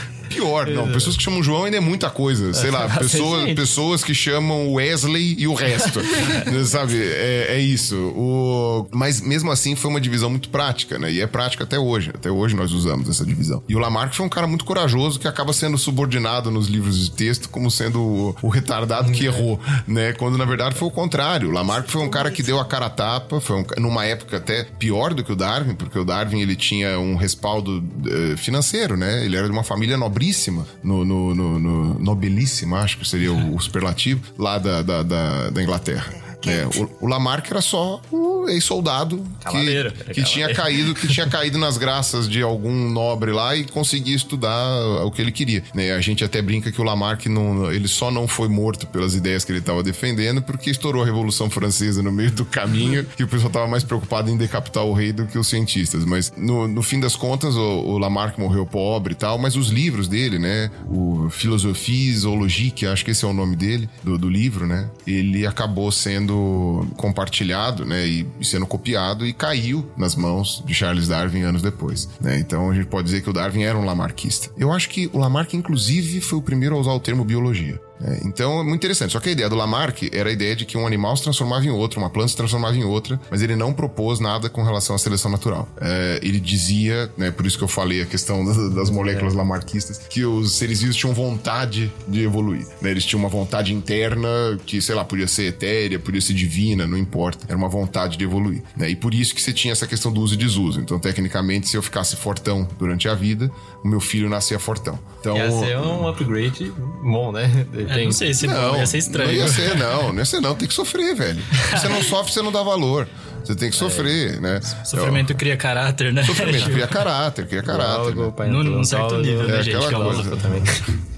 [0.43, 0.67] pior.
[0.67, 2.53] Não, pessoas que chamam João ainda é muita coisa.
[2.53, 6.01] Sei lá, pessoas, pessoas que chamam Wesley e o resto.
[6.65, 7.01] sabe?
[7.01, 7.95] É, é, isso.
[7.95, 8.88] O...
[8.91, 11.12] Mas mesmo assim foi uma divisão muito prática, né?
[11.12, 12.12] E é prática até hoje.
[12.13, 13.63] Até hoje nós usamos essa divisão.
[13.67, 17.12] E o Lamarck foi um cara muito corajoso que acaba sendo subordinado nos livros de
[17.12, 20.13] texto como sendo o, o retardado que errou, né?
[20.13, 21.49] Quando na verdade foi o contrário.
[21.49, 24.38] O Lamarck foi um cara que deu a cara a tapa, foi um, numa época
[24.38, 28.97] até pior do que o Darwin, porque o Darwin ele tinha um respaldo uh, financeiro,
[28.97, 29.25] né?
[29.25, 33.32] Ele era de uma família nobre nobríssima, no, no, no, no nobilíssima, acho que seria
[33.32, 36.33] o, o superlativo, lá da, da, da, da Inglaterra.
[36.49, 41.58] É, o, o Lamarck era só um ex-soldado que, que tinha caído que tinha caído
[41.58, 45.63] nas graças de algum nobre lá e conseguia estudar o que ele queria.
[45.73, 45.91] Né?
[45.93, 49.45] A gente até brinca que o Lamarck não, ele só não foi morto pelas ideias
[49.45, 53.27] que ele estava defendendo porque estourou a Revolução Francesa no meio do caminho e o
[53.27, 56.06] pessoal estava mais preocupado em decapitar o rei do que os cientistas.
[56.06, 59.69] Mas no, no fim das contas, o, o, Lamarck morreu pobre e tal, mas os
[59.69, 60.69] livros dele, né?
[60.88, 64.89] O Philosophie Zoologique, acho que esse é o nome dele, do, do livro, né?
[65.08, 71.08] Ele acabou sendo sendo compartilhado, né, e, sendo copiado e caiu nas mãos de Charles
[71.08, 72.39] Darwin anos depois, né?
[72.39, 74.50] Então a gente pode dizer que o Darwin era um lamarquista.
[74.58, 77.80] Eu acho que o Lamarck inclusive foi o primeiro a usar o termo biologia.
[78.03, 79.13] É, então é muito interessante.
[79.13, 81.65] Só que a ideia do Lamarck era a ideia de que um animal se transformava
[81.65, 84.95] em outro, uma planta se transformava em outra, mas ele não propôs nada com relação
[84.95, 85.67] à seleção natural.
[85.79, 89.37] É, ele dizia, né, por isso que eu falei a questão das moléculas é.
[89.37, 92.65] lamarquistas, que os seres vivos tinham vontade de evoluir.
[92.81, 92.91] Né?
[92.91, 94.27] Eles tinham uma vontade interna
[94.65, 97.45] que, sei lá, podia ser etérea, podia ser divina, não importa.
[97.47, 98.61] Era uma vontade de evoluir.
[98.75, 98.89] Né?
[98.89, 100.79] E por isso que você tinha essa questão do uso e desuso.
[100.79, 103.51] Então, tecnicamente, se eu ficasse fortão durante a vida,
[103.83, 104.97] o meu filho nascia fortão.
[105.19, 107.49] Então, ia ser um upgrade bom, né?
[107.93, 108.06] Tem...
[108.06, 109.29] não sei se não, ia ser estranho.
[109.29, 110.10] Não ia ser, não.
[110.10, 110.56] Não ia ser, não.
[110.56, 111.41] Tem que sofrer, velho.
[111.71, 113.08] Você não sofre, você não dá valor.
[113.43, 114.39] Você tem que sofrer, é.
[114.39, 114.60] né?
[114.84, 116.23] Sofrimento cria caráter, né?
[116.23, 118.15] Sofrimento cria caráter, cria caráter.
[118.15, 118.47] Né?
[118.47, 119.77] Num, num certo nível, né, é, gente?
[119.77, 120.36] Aquela coisa.
[120.38, 120.63] Também.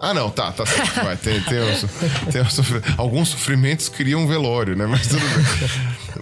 [0.00, 0.94] Ah, não, tá, tá certo.
[1.04, 1.60] Vai, tem, tem,
[2.32, 2.42] tem
[2.96, 4.86] alguns sofrimentos criam um velório, né?
[4.86, 5.70] Mas tudo bem.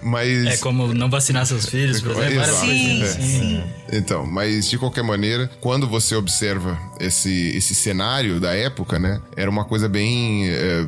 [0.03, 0.45] Mas...
[0.45, 2.45] É como não vacinar seus filhos, por exemplo.
[2.45, 3.63] Sim, sim.
[3.91, 9.21] Então, mas de qualquer maneira, quando você observa esse, esse cenário da época, né?
[9.35, 10.49] Era uma coisa bem.
[10.49, 10.85] É,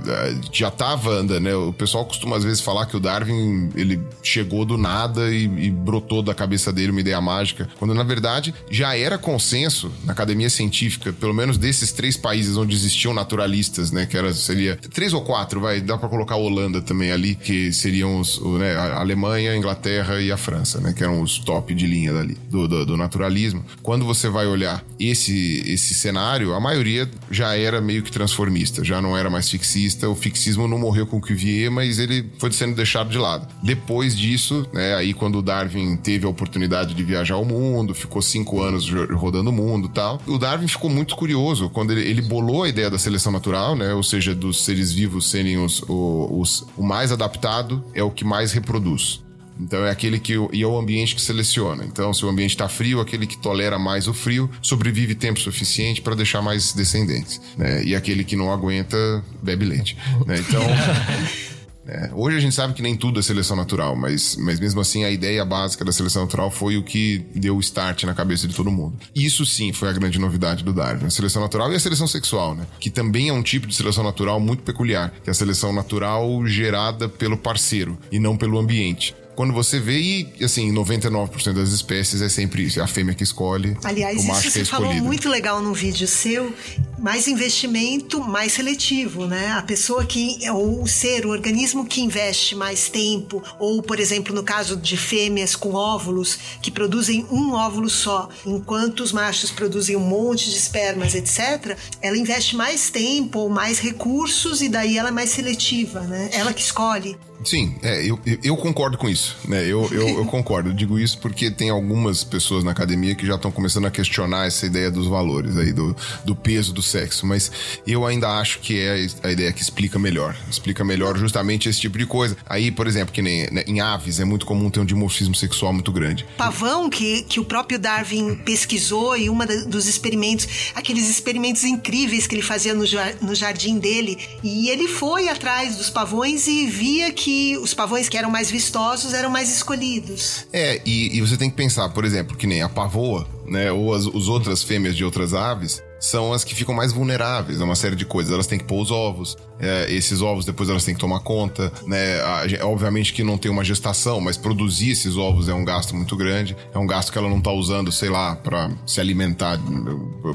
[0.51, 1.56] já tava andando, né?
[1.56, 5.71] O pessoal costuma às vezes falar que o Darwin ele chegou do nada e, e
[5.71, 10.49] brotou da cabeça dele uma ideia mágica, quando na verdade já era consenso na academia
[10.49, 14.05] científica, pelo menos desses três países onde existiam naturalistas, né?
[14.05, 17.71] Que era, seria três ou quatro, vai, dá para colocar a Holanda também ali, que
[17.71, 20.93] seriam os, né, a Alemanha, a Inglaterra e a França, né?
[20.93, 23.63] Que eram os top de linha dali, do, do, do naturalismo.
[23.81, 29.01] Quando você vai olhar esse, esse cenário, a maioria já era meio que transformista, já
[29.01, 30.09] não era mais fixista.
[30.09, 33.47] O fixismo não morreu com o Cuvier, mas ele foi sendo deixado de lado.
[33.63, 38.21] Depois disso, né, aí quando o Darwin teve a oportunidade de viajar ao mundo, ficou
[38.21, 42.63] cinco anos rodando o mundo tal, o Darwin ficou muito curioso quando ele, ele bolou
[42.63, 46.84] a ideia da seleção natural, né, ou seja, dos seres vivos serem os, os, o
[46.84, 49.21] mais adaptado é o que mais reproduz.
[49.60, 51.86] Então é aquele que e é o ambiente que seleciona.
[51.86, 56.01] Então, se o ambiente está frio, aquele que tolera mais o frio sobrevive tempo suficiente
[56.01, 57.39] para deixar mais descendentes.
[57.55, 57.84] Né?
[57.84, 58.97] E aquele que não aguenta
[59.41, 59.95] bebe leite.
[60.25, 60.39] Né?
[60.39, 60.62] Então
[61.91, 65.04] É, hoje a gente sabe que nem tudo é seleção natural, mas, mas mesmo assim
[65.04, 68.56] a ideia básica da seleção natural foi o que deu o start na cabeça de
[68.56, 68.97] todo mundo.
[69.13, 71.06] Isso sim foi a grande novidade do Darwin.
[71.06, 72.65] A seleção natural e a seleção sexual, né?
[72.80, 76.47] Que também é um tipo de seleção natural muito peculiar, que é a seleção natural
[76.47, 79.99] gerada pelo parceiro e não pelo ambiente quando você vê,
[80.39, 83.75] e assim, 99% das espécies é sempre isso, é a fêmea que escolhe.
[83.84, 86.54] Aliás, o macho isso que é você falou muito legal no vídeo seu.
[86.99, 89.54] Mais investimento, mais seletivo, né?
[89.54, 94.36] A pessoa que, ou o ser, o organismo que investe mais tempo, ou, por exemplo,
[94.36, 99.95] no caso de fêmeas com óvulos, que produzem um óvulo só, enquanto os machos produzem
[99.95, 105.10] um monte de espermas, etc., ela investe mais tempo ou mais recursos e daí ela
[105.10, 106.30] é mais seletiva, né?
[106.32, 107.17] Ela que escolhe.
[107.43, 109.63] Sim, é, eu, eu concordo com isso, né?
[109.63, 110.69] Eu, eu, eu concordo.
[110.69, 114.45] Eu digo isso porque tem algumas pessoas na academia que já estão começando a questionar
[114.45, 117.25] essa ideia dos valores aí, do, do peso do sexo.
[117.25, 117.51] Mas
[117.86, 120.36] eu ainda acho que é a ideia que explica melhor.
[120.49, 122.38] Explica melhor justamente esse tipo de coisa.
[122.45, 125.73] Aí, por exemplo, que nem né, em aves é muito comum ter um dimorfismo sexual
[125.73, 126.25] muito grande.
[126.38, 132.36] Pavão, que, que o próprio Darwin pesquisou e uma dos experimentos, aqueles experimentos incríveis que
[132.36, 132.84] ele fazia no,
[133.21, 138.09] no jardim dele, e ele foi atrás dos pavões e via que que os pavões
[138.09, 140.45] que eram mais vistosos eram mais escolhidos.
[140.51, 143.93] É, e, e você tem que pensar, por exemplo, que nem a pavoa, né, ou
[143.93, 147.75] as, as outras fêmeas de outras aves, são as que ficam mais vulneráveis a uma
[147.75, 148.34] série de coisas.
[148.34, 151.71] Elas têm que pôr os ovos, é, esses ovos depois elas têm que tomar conta,
[151.86, 152.19] né?
[152.21, 156.17] A, obviamente que não tem uma gestação, mas produzir esses ovos é um gasto muito
[156.17, 156.58] grande.
[156.73, 159.60] É um gasto que ela não tá usando, sei lá, para se alimentar,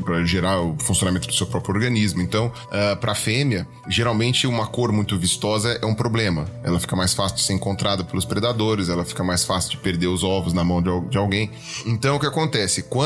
[0.05, 2.23] para gerar o funcionamento do seu próprio organismo.
[2.23, 6.47] Então, uh, para fêmea, geralmente uma cor muito vistosa é um problema.
[6.63, 10.07] Ela fica mais fácil de ser encontrada pelos predadores, ela fica mais fácil de perder
[10.07, 11.51] os ovos na mão de, de alguém.
[11.85, 12.85] Então, o que acontece?
[12.85, 13.06] Quando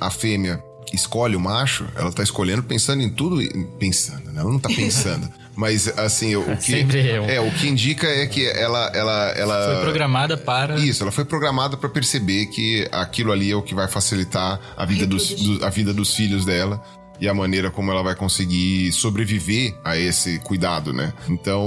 [0.00, 3.36] a fêmea escolhe o macho, ela tá escolhendo pensando em tudo.
[3.78, 4.40] Pensando, né?
[4.40, 5.28] Ela não tá pensando.
[5.54, 6.74] Mas assim, o que
[7.28, 11.24] é, o que indica é que ela ela ela foi programada para Isso, ela foi
[11.24, 15.64] programada para perceber que aquilo ali é o que vai facilitar a vida dos, do,
[15.64, 16.82] a vida dos filhos dela
[17.22, 21.12] e a maneira como ela vai conseguir sobreviver a esse cuidado, né?
[21.28, 21.64] Então,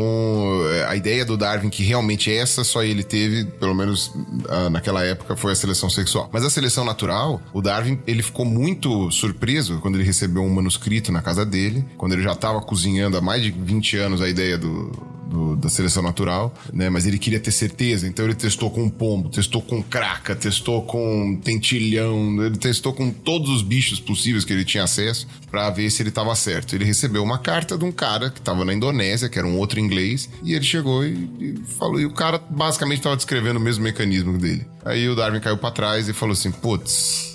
[0.90, 4.12] a ideia do Darwin que realmente essa só ele teve, pelo menos
[4.50, 6.30] ah, naquela época, foi a seleção sexual.
[6.30, 11.10] Mas a seleção natural, o Darwin, ele ficou muito surpreso quando ele recebeu um manuscrito
[11.10, 14.58] na casa dele, quando ele já estava cozinhando há mais de 20 anos a ideia
[14.58, 14.92] do,
[15.28, 16.90] do, da seleção natural, né?
[16.90, 21.40] Mas ele queria ter certeza, então ele testou com pombo, testou com craca, testou com
[21.44, 26.02] tentilhão, ele testou com todos os bichos possíveis que ele tinha acesso para ver se
[26.02, 26.76] ele estava certo.
[26.76, 29.80] Ele recebeu uma carta de um cara que estava na Indonésia, que era um outro
[29.80, 33.84] inglês, e ele chegou e, e falou, e o cara basicamente estava descrevendo o mesmo
[33.84, 34.66] mecanismo dele.
[34.84, 37.35] Aí o Darwin caiu para trás e falou assim: "Putz,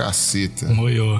[0.00, 0.66] caceta.
[0.66, 1.18] Moiou.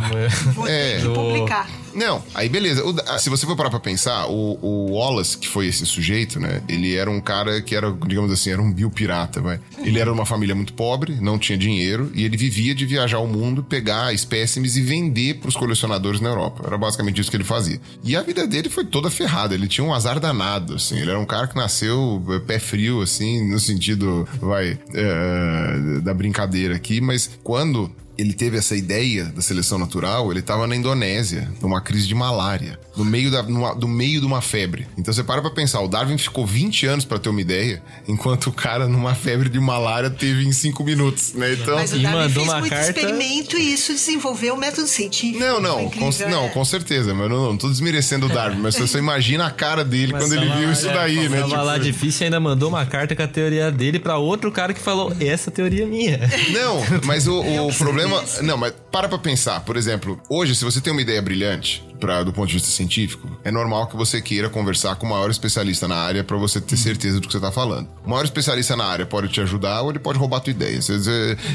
[0.55, 1.01] Vou é.
[1.01, 1.69] publicar.
[1.95, 2.83] Não, aí beleza.
[2.85, 6.62] O, se você for parar pra pensar, o, o, Wallace, que foi esse sujeito, né?
[6.69, 9.61] Ele era um cara que era, digamos assim, era um biopirata, vai.
[9.79, 13.27] Ele era uma família muito pobre, não tinha dinheiro, e ele vivia de viajar ao
[13.27, 16.62] mundo, pegar espécimes e vender pros colecionadores na Europa.
[16.66, 17.81] Era basicamente isso que ele fazia.
[18.03, 19.55] E a vida dele foi toda ferrada.
[19.55, 20.99] Ele tinha um azar danado, assim.
[20.99, 26.14] Ele era um cara que nasceu é, pé frio, assim, no sentido, vai, é, da
[26.14, 27.90] brincadeira aqui, mas quando
[28.21, 32.79] ele teve essa ideia da seleção natural, ele estava na Indonésia, numa crise de malária,
[32.95, 34.87] no meio, da, numa, do meio de uma febre.
[34.99, 38.49] Então você para pra pensar, o Darwin ficou 20 anos para ter uma ideia, enquanto
[38.49, 41.55] o cara numa febre de malária teve em 5 minutos, né?
[41.55, 42.91] Então, Mas o Darwin mandou fez uma muito carta...
[42.91, 45.39] experimento e isso desenvolveu o método científico.
[45.39, 46.49] Não, não, incrível, com, não, é.
[46.51, 50.13] com certeza, mas não, não tô desmerecendo o Darwin, mas você imagina a cara dele
[50.13, 51.43] mas quando ele viu isso daí, né?
[51.43, 51.55] Tipo...
[51.57, 54.81] lá difícil e ainda mandou uma carta com a teoria dele para outro cara que
[54.81, 56.19] falou, essa teoria é minha.
[56.53, 58.10] Não, mas o, o problema...
[58.42, 62.22] Não, mas para pra pensar, por exemplo, hoje, se você tem uma ideia brilhante, pra,
[62.22, 65.87] do ponto de vista científico, é normal que você queira conversar com o maior especialista
[65.87, 67.88] na área para você ter certeza do que você tá falando.
[68.05, 70.81] O maior especialista na área pode te ajudar ou ele pode roubar a tua ideia.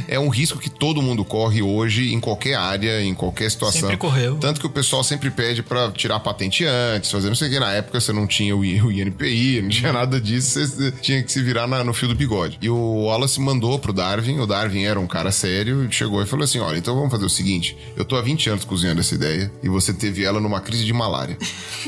[0.07, 3.81] É um risco que todo mundo corre hoje em qualquer área, em qualquer situação.
[3.81, 4.35] Sempre correu.
[4.35, 7.59] Tanto que o pessoal sempre pede para tirar patente antes, fazer não sei o que.
[7.59, 11.41] Na época você não tinha o INPI, não tinha nada disso, você tinha que se
[11.41, 12.59] virar na, no fio do bigode.
[12.61, 16.43] E o Wallace mandou pro Darwin, o Darwin era um cara sério, chegou e falou
[16.43, 19.51] assim: olha, então vamos fazer o seguinte: eu tô há 20 anos cozinhando essa ideia
[19.63, 21.37] e você teve ela numa crise de malária,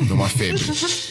[0.07, 0.63] numa febre.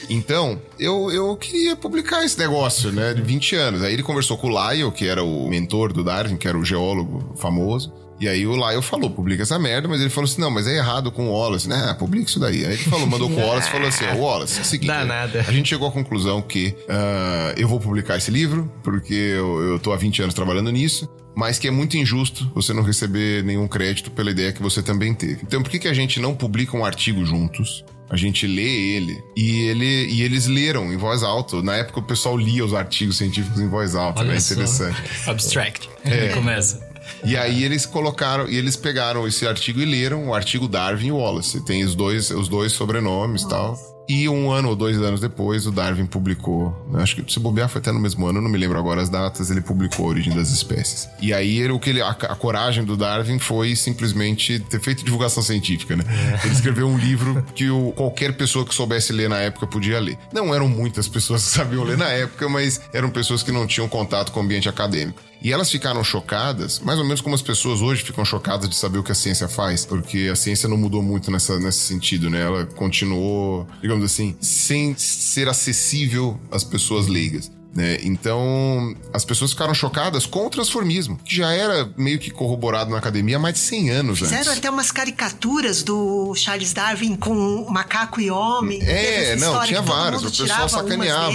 [0.08, 3.82] Então, eu, eu queria publicar esse negócio, né, de 20 anos.
[3.82, 6.64] Aí ele conversou com o Lyle, que era o mentor do Darwin, que era o
[6.64, 7.92] geólogo famoso.
[8.18, 10.76] E aí o Lyle falou, publica essa merda, mas ele falou assim, não, mas é
[10.76, 11.88] errado com o Wallace, né?
[11.90, 12.64] Ah, publica isso daí.
[12.64, 14.88] Aí ele falou, mandou com o Wallace e falou assim, ó, Wallace, é o seguinte,
[14.88, 15.44] Dá nada.
[15.46, 19.78] a gente chegou à conclusão que uh, eu vou publicar esse livro, porque eu, eu
[19.78, 23.68] tô há 20 anos trabalhando nisso, mas que é muito injusto você não receber nenhum
[23.68, 25.40] crédito pela ideia que você também teve.
[25.42, 27.84] Então por que, que a gente não publica um artigo juntos?
[28.08, 31.60] A gente lê ele e, ele e eles leram em voz alta.
[31.62, 34.38] Na época o pessoal lia os artigos científicos em voz alta, Olha né?
[34.38, 34.96] Interessante.
[35.28, 35.90] Abstract.
[36.04, 36.28] É.
[36.28, 36.86] Começa.
[37.24, 41.12] E aí eles colocaram, e eles pegaram esse artigo e leram o artigo Darwin e
[41.12, 41.64] Wallace.
[41.64, 43.95] Tem os dois, os dois sobrenomes e tal.
[44.08, 46.86] E um ano ou dois anos depois, o Darwin publicou.
[46.90, 49.08] né, Acho que se bobear foi até no mesmo ano, não me lembro agora as
[49.08, 49.50] datas.
[49.50, 51.08] Ele publicou a origem das espécies.
[51.20, 55.04] E aí ele, o que ele, a, a coragem do Darwin foi simplesmente ter feito
[55.04, 56.04] divulgação científica, né?
[56.44, 60.16] Ele escreveu um livro que o, qualquer pessoa que soubesse ler na época podia ler.
[60.32, 63.88] Não eram muitas pessoas que sabiam ler na época, mas eram pessoas que não tinham
[63.88, 65.20] contato com o ambiente acadêmico.
[65.42, 68.98] E elas ficaram chocadas, mais ou menos como as pessoas hoje ficam chocadas de saber
[68.98, 72.40] o que a ciência faz, porque a ciência não mudou muito nessa, nesse sentido, né?
[72.42, 77.50] Ela continuou, digamos assim, sem ser acessível às pessoas leigas.
[77.76, 77.98] Né?
[78.02, 82.96] Então, as pessoas ficaram chocadas com o transformismo, que já era meio que corroborado na
[82.96, 84.58] academia há mais de 100 anos Fizeram antes.
[84.58, 88.80] até umas caricaturas do Charles Darwin com macaco e homem.
[88.82, 90.24] É, não, tinha vários.
[90.24, 91.34] O pessoal sacaneava.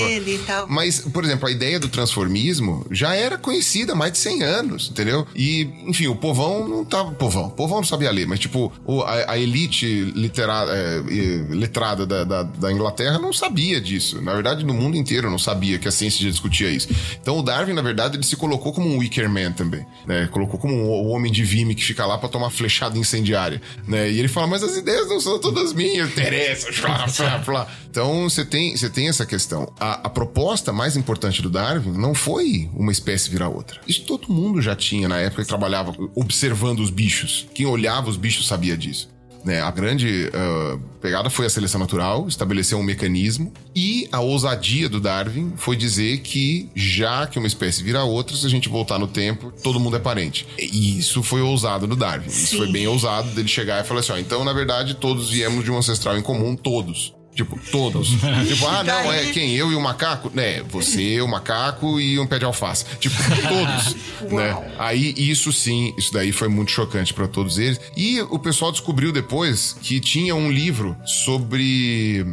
[0.67, 4.89] Mas, por exemplo, a ideia do transformismo já era conhecida há mais de 100 anos,
[4.89, 5.27] entendeu?
[5.36, 7.12] E, enfim, o povão não tava.
[7.12, 8.71] Povão, o povão não sabia ler, mas, tipo,
[9.06, 11.01] a, a elite literada, é,
[11.49, 14.19] letrada da, da, da Inglaterra não sabia disso.
[14.23, 16.88] Na verdade, no mundo inteiro não sabia que a ciência já discutia isso.
[17.22, 20.28] Então, o Darwin, na verdade, ele se colocou como um Wicker Man também, né?
[20.32, 24.10] Colocou como um, homem de Vime que fica lá pra tomar flechada incendiária, né?
[24.10, 27.67] E ele fala, mas as ideias não são todas minhas, interessa, flá, flá, flá.
[27.89, 29.72] Então, você tem, você tem essa questão.
[29.80, 33.80] A, a proposta mais importante do Darwin não foi uma espécie virar outra.
[33.88, 37.48] Isso todo mundo já tinha na época que trabalhava observando os bichos.
[37.54, 39.10] Quem olhava os bichos sabia disso.
[39.43, 44.88] Né, a grande ah, pegada foi a seleção natural, estabelecer um mecanismo, e a ousadia
[44.88, 48.99] do Darwin foi dizer que, já que uma espécie vira outra, se a gente voltar
[48.99, 50.47] no tempo, todo mundo é parente.
[50.60, 52.27] E isso foi ousado no Darwin.
[52.27, 52.58] Isso Sim.
[52.58, 55.71] foi bem ousado dele chegar e falar assim: ó, então, na verdade, todos viemos de
[55.71, 57.13] um ancestral em comum, todos.
[57.34, 58.10] Tipo, todos.
[58.48, 59.56] tipo, ah, não, é quem?
[59.56, 60.32] Eu e o macaco?
[60.36, 62.86] É, você, o macaco e um pé de alface.
[63.00, 63.15] Tipo,
[63.48, 63.96] todos.
[64.32, 64.74] né?
[64.78, 67.80] Aí, isso sim, isso daí foi muito chocante pra todos eles.
[67.96, 72.26] E o pessoal descobriu depois que tinha um livro sobre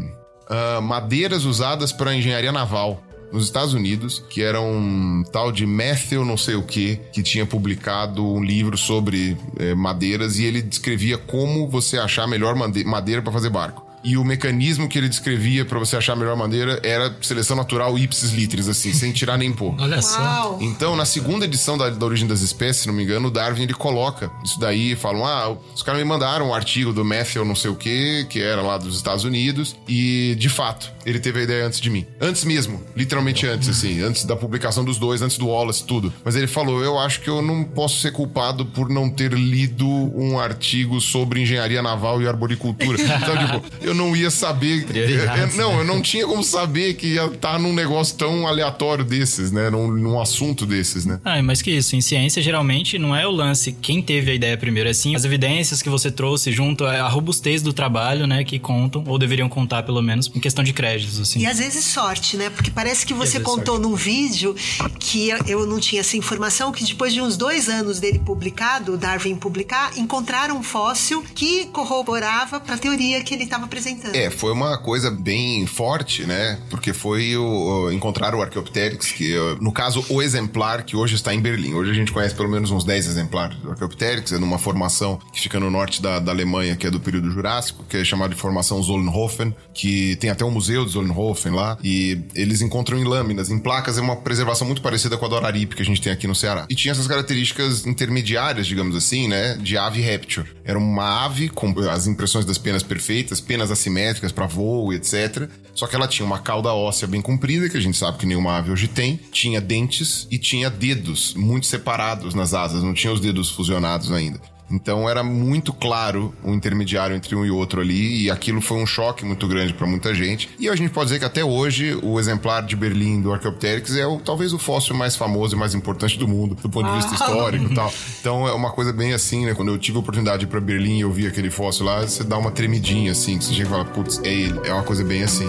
[0.49, 3.03] ah, madeiras usadas para engenharia naval.
[3.31, 7.45] Nos Estados Unidos, que era um tal de Matthew não sei o que, que tinha
[7.45, 12.85] publicado um livro sobre eh, madeiras e ele descrevia como você achar a melhor made-
[12.85, 13.87] madeira para fazer barco.
[14.05, 17.99] E o mecanismo que ele descrevia para você achar a melhor madeira era seleção natural
[17.99, 19.75] ipsis litteris, assim, sem tirar nem pôr.
[19.79, 20.21] Olha só.
[20.21, 20.59] Uau!
[20.61, 23.63] Então, na segunda edição da, da Origem das Espécies, se não me engano, o Darwin
[23.63, 27.55] ele coloca isso daí, falam: ah, os caras me mandaram um artigo do Matthew não
[27.55, 31.43] sei o que, que era lá dos Estados Unidos, e de fato, ele teve a
[31.43, 32.07] ideia antes de mim.
[32.21, 36.13] Antes mesmo, literalmente antes, assim, antes da publicação dos dois, antes do Wallace, tudo.
[36.25, 39.87] Mas ele falou: eu acho que eu não posso ser culpado por não ter lido
[39.89, 42.99] um artigo sobre engenharia naval e arboricultura.
[43.19, 44.87] Então, tipo, eu não ia saber.
[44.95, 49.51] Eu- não, eu não tinha como saber que ia estar num negócio tão aleatório desses,
[49.51, 49.71] né?
[49.71, 51.21] Num, num assunto desses, né?
[51.25, 54.57] Ah, mas que isso, em ciência geralmente não é o lance quem teve a ideia
[54.57, 58.45] primeiro, é sim as evidências que você trouxe junto, é a robustez do trabalho, né,
[58.45, 61.41] que contam, ou deveriam contar pelo menos, em questão de créditos, assim.
[61.41, 62.51] E às vezes sorte, né?
[62.51, 64.55] Porque parece que você contou num vídeo
[64.99, 68.97] que eu não tinha essa informação, que depois de uns dois anos dele publicado, o
[68.97, 74.15] Darwin publicar, encontraram um fóssil que corroborava para a teoria que ele estava representando.
[74.15, 76.59] É, foi uma coisa bem forte, né?
[76.69, 81.41] Porque foi o, encontrar o Archaeopteryx, que no caso o exemplar que hoje está em
[81.41, 81.75] Berlim.
[81.75, 85.41] Hoje a gente conhece pelo menos uns 10 exemplares do Archaeopteryx, é numa formação que
[85.41, 88.41] fica no norte da, da Alemanha, que é do período Jurássico, que é chamada de
[88.41, 93.51] formação Zollenhofen, que tem até um museu de Zollenhofen lá, e eles encontram em lâminas,
[93.51, 96.13] em placas, é uma preservação muito parecida com a do Araripe que a gente tem
[96.13, 96.67] aqui no Ceará.
[96.69, 100.45] E tinha essas características intermediárias, digamos assim, né, de ave réptil.
[100.65, 105.49] Era uma ave com as impressões das penas perfeitas, penas assimétricas para voo, etc.
[105.75, 108.57] Só que ela tinha uma cauda óssea bem comprida, que a gente sabe que nenhuma
[108.57, 113.21] ave hoje tem, tinha dentes e tinha dedos muito separados nas asas, não tinha os
[113.21, 114.41] dedos fusionados ainda.
[114.71, 118.87] Então era muito claro o intermediário entre um e outro ali, e aquilo foi um
[118.87, 120.49] choque muito grande para muita gente.
[120.59, 124.07] E a gente pode dizer que até hoje o exemplar de Berlim do Archaeopteryx é
[124.07, 127.15] o, talvez o fóssil mais famoso e mais importante do mundo, do ponto de vista
[127.15, 127.93] histórico e tal.
[128.21, 129.55] Então é uma coisa bem assim, né?
[129.55, 132.03] Quando eu tive a oportunidade de ir pra Berlim e eu vi aquele fóssil lá,
[132.03, 134.61] você dá uma tremidinha assim, que você chega e fala, putz, é ele.
[134.65, 135.47] É uma coisa bem assim.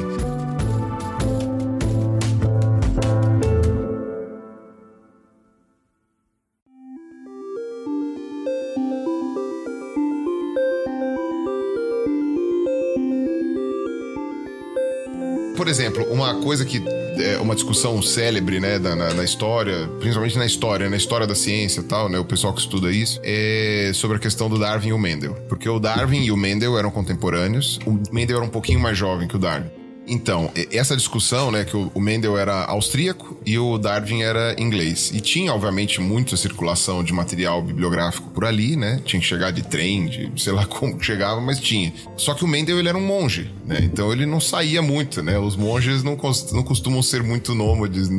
[15.90, 16.82] Exemplo, uma coisa que
[17.18, 21.82] é uma discussão célebre, né, na, na, história, principalmente na história, na história da ciência
[21.82, 24.94] e tal, né, o pessoal que estuda isso, é sobre a questão do Darwin e
[24.94, 25.34] o Mendel.
[25.48, 29.28] Porque o Darwin e o Mendel eram contemporâneos, o Mendel era um pouquinho mais jovem
[29.28, 29.79] que o Darwin.
[30.10, 35.12] Então, essa discussão, né, que o Mendel era austríaco e o Darwin era inglês.
[35.14, 39.02] E tinha, obviamente, muita circulação de material bibliográfico por ali, né?
[39.06, 41.94] Tinha que chegar de trem, de sei lá como chegava, mas tinha.
[42.18, 43.80] Só que o Mendel, ele era um monge, né?
[43.84, 45.38] Então ele não saía muito, né?
[45.38, 46.18] Os monges não,
[46.52, 48.10] não costumam ser muito nômades,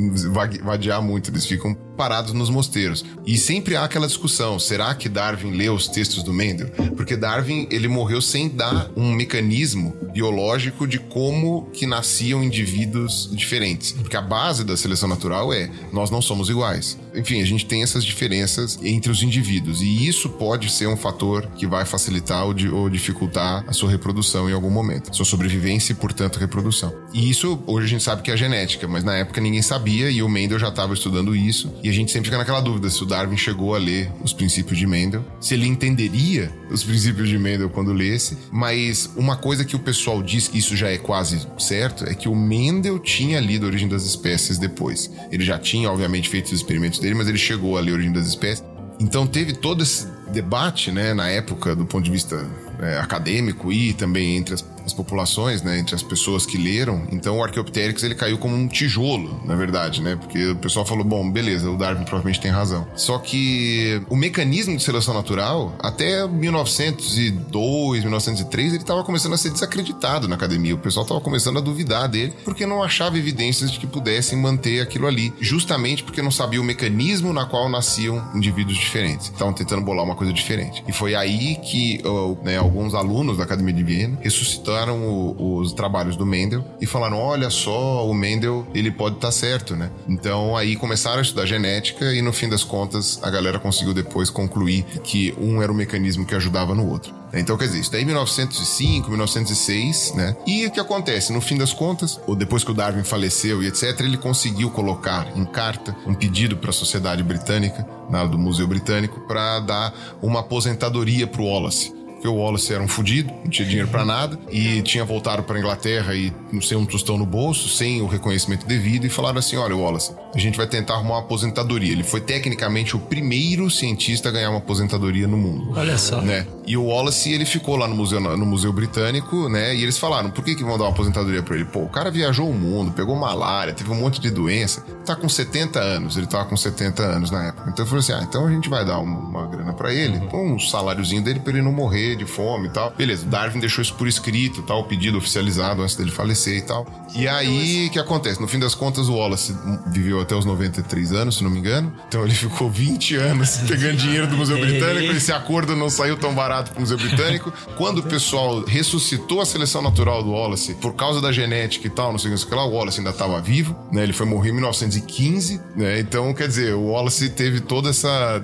[0.62, 3.04] vadiar muito, eles ficam parados nos mosteiros.
[3.26, 6.70] E sempre há aquela discussão, será que Darwin leu os textos do Mendel?
[6.96, 13.92] Porque Darwin, ele morreu sem dar um mecanismo biológico de como que nasciam indivíduos diferentes.
[13.92, 16.98] Porque a base da seleção natural é nós não somos iguais.
[17.14, 19.80] Enfim, a gente tem essas diferenças entre os indivíduos.
[19.82, 24.48] E isso pode ser um fator que vai facilitar ou, ou dificultar a sua reprodução
[24.48, 25.14] em algum momento.
[25.14, 26.94] Sua sobrevivência e, portanto, reprodução.
[27.12, 30.22] E isso hoje a gente sabe que é genética, mas na época ninguém sabia e
[30.22, 31.72] o Mendel já estava estudando isso.
[31.82, 34.78] E a gente sempre fica naquela dúvida se o Darwin chegou a ler os princípios
[34.78, 38.36] de Mendel, se ele entenderia os princípios de Mendel quando lesse.
[38.52, 42.28] Mas uma coisa que o pessoal diz que isso já é quase certo é que
[42.28, 45.10] o Mendel tinha lido a origem das espécies depois.
[45.30, 48.12] Ele já tinha, obviamente, feito os experimentos dele, mas ele chegou a ler a origem
[48.12, 48.64] das espécies.
[49.00, 52.46] Então teve todo esse debate, né, na época, do ponto de vista
[52.80, 57.02] é, acadêmico e também entre as as populações, né, entre as pessoas que leram.
[57.10, 60.16] Então o Archaeopteryx ele caiu como um tijolo, na verdade, né?
[60.16, 62.86] Porque o pessoal falou, bom, beleza, o Darwin provavelmente tem razão.
[62.94, 69.50] Só que o mecanismo de seleção natural, até 1902, 1903, ele estava começando a ser
[69.50, 70.74] desacreditado na academia.
[70.74, 74.80] O pessoal estava começando a duvidar dele, porque não achava evidências de que pudessem manter
[74.80, 79.26] aquilo ali, justamente porque não sabia o mecanismo na qual nasciam indivíduos diferentes.
[79.26, 80.82] Estavam tentando bolar uma coisa diferente.
[80.86, 82.02] E foi aí que
[82.42, 86.86] né, alguns alunos da Academia de Viena ressuscitaram estudaram o, os trabalhos do Mendel e
[86.86, 89.90] falaram: olha só, o Mendel ele pode estar tá certo, né?
[90.08, 94.30] Então aí começaram a estudar genética e no fim das contas a galera conseguiu depois
[94.30, 97.18] concluir que um era o mecanismo que ajudava no outro.
[97.32, 100.36] Então, quer dizer, isso daí 1905, 1906, né?
[100.44, 101.32] E o que acontece?
[101.32, 105.28] No fim das contas, ou depois que o Darwin faleceu e etc., ele conseguiu colocar
[105.36, 110.40] em carta um pedido para a sociedade britânica, na, do Museu Britânico, para dar uma
[110.40, 114.38] aposentadoria para o Wallace porque o Wallace era um fudido, não tinha dinheiro para nada,
[114.50, 118.66] e tinha voltado para Inglaterra e não sei um tostão no bolso, sem o reconhecimento
[118.66, 121.90] devido, e falaram assim: olha, Wallace, a gente vai tentar arrumar uma aposentadoria.
[121.90, 125.72] Ele foi tecnicamente o primeiro cientista a ganhar uma aposentadoria no mundo.
[125.74, 126.20] Olha só.
[126.20, 126.46] Né?
[126.66, 129.74] E o Wallace, ele ficou lá no Museu, no museu Britânico, né?
[129.74, 131.64] E eles falaram: por que, que vão dar uma aposentadoria para ele?
[131.64, 135.28] Pô, o cara viajou o mundo, pegou malária, teve um monte de doença, tá com
[135.28, 137.70] 70 anos, ele tava com 70 anos na época.
[137.70, 140.20] Então eu falei assim: ah, então a gente vai dar uma, uma grana para ele,
[140.34, 142.92] um saláriozinho dele pra ele não morrer morrer de fome e tal.
[142.96, 146.86] Beleza, Darwin deixou isso por escrito, tal, o pedido oficializado antes dele falecer e tal.
[147.14, 148.40] E aí, o que acontece?
[148.40, 149.56] No fim das contas, o Wallace
[149.88, 151.92] viveu até os 93 anos, se não me engano.
[152.08, 155.12] Então ele ficou 20 anos pegando dinheiro do Museu Britânico.
[155.12, 157.52] Esse acordo não saiu tão barato pro Museu Britânico.
[157.76, 162.12] Quando o pessoal ressuscitou a seleção natural do Wallace por causa da genética e tal,
[162.12, 164.02] não sei o que lá, o Wallace ainda estava vivo, né?
[164.02, 166.00] Ele foi morrer em 1915, né?
[166.00, 168.40] Então, quer dizer, o Wallace teve toda essa.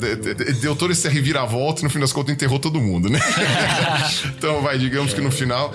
[0.61, 3.19] Deu toda essa reviravolta e no fim das contas enterrou todo mundo, né?
[4.37, 5.73] então, vai, digamos que no final.